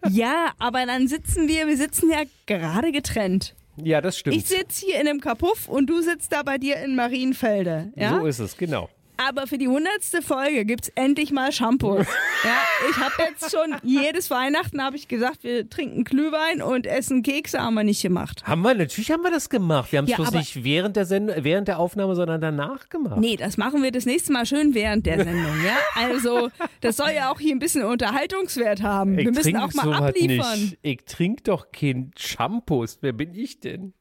[0.09, 3.55] Ja, aber dann sitzen wir, wir sitzen ja gerade getrennt.
[3.77, 4.35] Ja, das stimmt.
[4.35, 7.93] Ich sitze hier in einem Kapuff und du sitzt da bei dir in Marienfelde.
[7.95, 8.19] Ja?
[8.19, 8.91] So ist es, genau.
[9.17, 12.07] Aber für die hundertste Folge gibt's endlich mal Shampoos.
[12.45, 12.57] ja,
[12.91, 17.61] ich habe jetzt schon jedes Weihnachten habe ich gesagt, wir trinken Glühwein und essen Kekse,
[17.61, 18.43] haben wir nicht gemacht.
[18.45, 19.93] Haben wir, natürlich haben wir das gemacht.
[19.93, 23.19] Wir haben es Ja, bloß nicht während der, Send während der Aufnahme, sondern danach gemacht.
[23.19, 25.77] Nee, das machen wir das nächste Mal schön während der Sendung, ja?
[25.95, 26.51] Also,
[26.81, 29.19] das soll ja auch hier ein bisschen Unterhaltungswert haben.
[29.19, 30.61] ich wir müssen auch mal abliefern.
[30.61, 30.79] Nicht.
[30.83, 32.99] Ich trinke doch kein Shampoos.
[33.01, 33.95] Wer bin ich denn?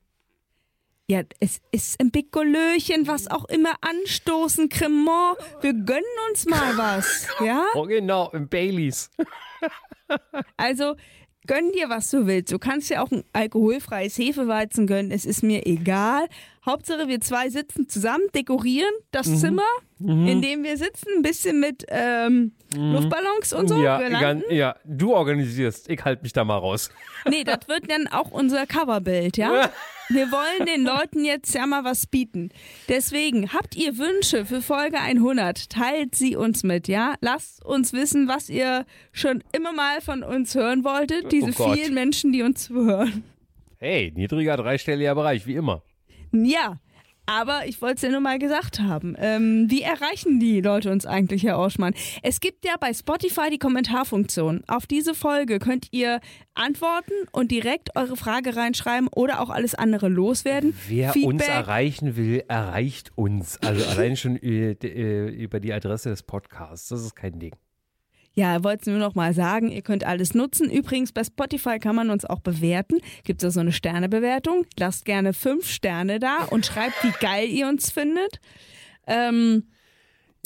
[1.12, 5.38] Ja, es ist ein Pikolöchen, was auch immer anstoßen, Cremant.
[5.59, 7.66] Wir gönnen uns mal was, ja?
[7.74, 9.12] Oh, genau, im Baileys.
[10.55, 10.95] Also
[11.47, 12.53] gönn dir, was du willst.
[12.53, 15.12] Du kannst ja auch ein alkoholfreies Hefeweizen gönnen.
[15.12, 16.28] Es ist mir egal.
[16.66, 19.36] Hauptsache, wir zwei sitzen zusammen, dekorieren das Mhm.
[19.38, 19.68] Zimmer,
[19.99, 23.76] in dem wir sitzen, ein bisschen mit ähm, Luftballons und so.
[23.76, 23.84] Mhm.
[23.84, 25.89] ja, ganz, ja, du organisierst.
[25.89, 26.89] Ich halte mich da mal raus.
[27.30, 29.70] Nee, das wird dann auch unser Coverbild, ja?
[30.09, 32.49] Wir wollen den Leuten jetzt ja mal was bieten.
[32.89, 35.70] Deswegen, habt ihr Wünsche für Folge 100?
[35.70, 37.14] Teilt sie uns mit, ja?
[37.22, 41.32] Lasst uns wissen, was ihr schon immer mal von uns hören wolltet.
[41.32, 43.24] Diese Oh vielen Menschen, die uns zuhören.
[43.78, 45.82] Hey, niedriger dreistelliger Bereich, wie immer.
[46.32, 46.79] Ja,
[47.25, 49.15] aber ich wollte es ja nur mal gesagt haben.
[49.17, 51.93] Ähm, wie erreichen die Leute uns eigentlich, Herr Orschmann?
[52.23, 54.63] Es gibt ja bei Spotify die Kommentarfunktion.
[54.67, 56.19] Auf diese Folge könnt ihr
[56.55, 60.73] antworten und direkt eure Frage reinschreiben oder auch alles andere loswerden.
[60.88, 61.47] Wer uns Feedback.
[61.47, 63.57] erreichen will, erreicht uns.
[63.61, 66.89] Also allein schon äh, äh, über die Adresse des Podcasts.
[66.89, 67.55] Das ist kein Ding.
[68.34, 70.69] Ja, wollte nur noch mal sagen, ihr könnt alles nutzen.
[70.69, 72.99] Übrigens, bei Spotify kann man uns auch bewerten.
[73.23, 74.65] Gibt es da so eine Sternebewertung.
[74.79, 78.39] Lasst gerne fünf Sterne da und schreibt, wie geil ihr uns findet.
[79.05, 79.67] Ähm,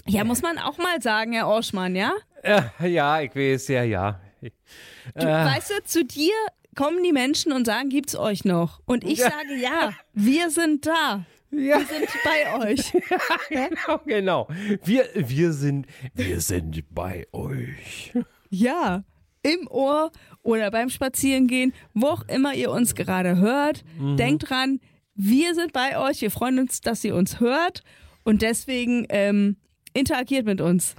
[0.07, 2.13] ja, muss man auch mal sagen, Herr Orschmann, ja?
[2.41, 4.19] Äh, ja, ich weiß, ja, ja.
[4.41, 6.33] Du, weißt du, zu dir
[6.75, 8.81] kommen die Menschen und sagen, gibt's euch noch?
[8.85, 11.25] Und ich sage, ja, wir sind da.
[11.51, 12.91] Ja, Wir sind bei euch.
[13.49, 14.47] genau, genau.
[14.83, 18.13] Wir, wir, sind, wir sind bei euch.
[18.49, 19.03] Ja,
[19.41, 20.11] im Ohr
[20.43, 23.83] oder beim Spazierengehen, wo auch immer ihr uns gerade hört.
[23.99, 24.79] Denkt dran,
[25.13, 26.21] wir sind bei euch.
[26.21, 27.83] Wir freuen uns, dass ihr uns hört.
[28.23, 29.57] Und deswegen ähm,
[29.93, 30.95] interagiert mit uns.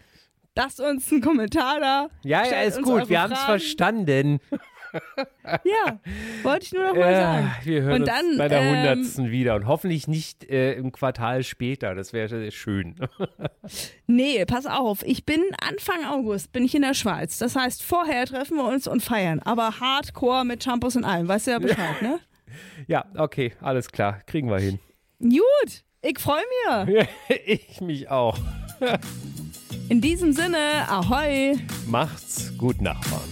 [0.55, 2.09] Lasst uns einen Kommentar da.
[2.23, 3.11] Ja, ja, ist gut.
[3.11, 4.39] Wir haben es verstanden.
[5.65, 6.01] Ja,
[6.43, 7.53] wollte ich nur noch mal Ja, sagen.
[7.65, 10.91] wir hören Und dann, uns bei der ähm, hundertsten wieder und hoffentlich nicht äh, im
[10.93, 11.95] Quartal später.
[11.95, 12.97] Das wäre schön.
[14.07, 15.03] Nee, pass auf.
[15.05, 17.39] Ich bin Anfang August, bin ich in der Schweiz.
[17.39, 19.41] Das heißt, vorher treffen wir uns und feiern.
[19.41, 21.27] Aber hardcore mit Shampoos und allem.
[21.27, 22.21] Weißt du ja Bescheid, ne?
[22.87, 24.21] Ja, okay, alles klar.
[24.27, 24.79] Kriegen wir hin.
[25.19, 26.43] Gut, ich freue
[26.87, 27.07] mich.
[27.47, 28.39] ich mich auch.
[29.89, 31.57] In diesem Sinne, ahoi.
[31.87, 33.23] Macht's gut, Nachbarn.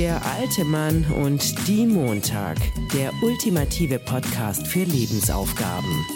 [0.00, 2.56] Der alte Mann und die Montag.
[2.94, 6.06] Der ultimative Podcast für Lebensaufgaben.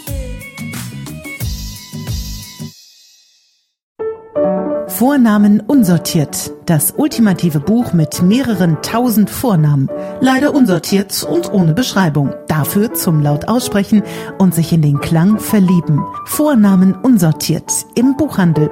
[4.87, 6.51] Vornamen unsortiert.
[6.65, 9.91] Das ultimative Buch mit mehreren tausend Vornamen.
[10.23, 12.35] Leider unsortiert und ohne Beschreibung.
[12.49, 14.03] Dafür zum laut aussprechen
[14.39, 16.03] und sich in den Klang verlieben.
[16.25, 17.71] Vornamen unsortiert.
[17.95, 18.71] Im Buchhandel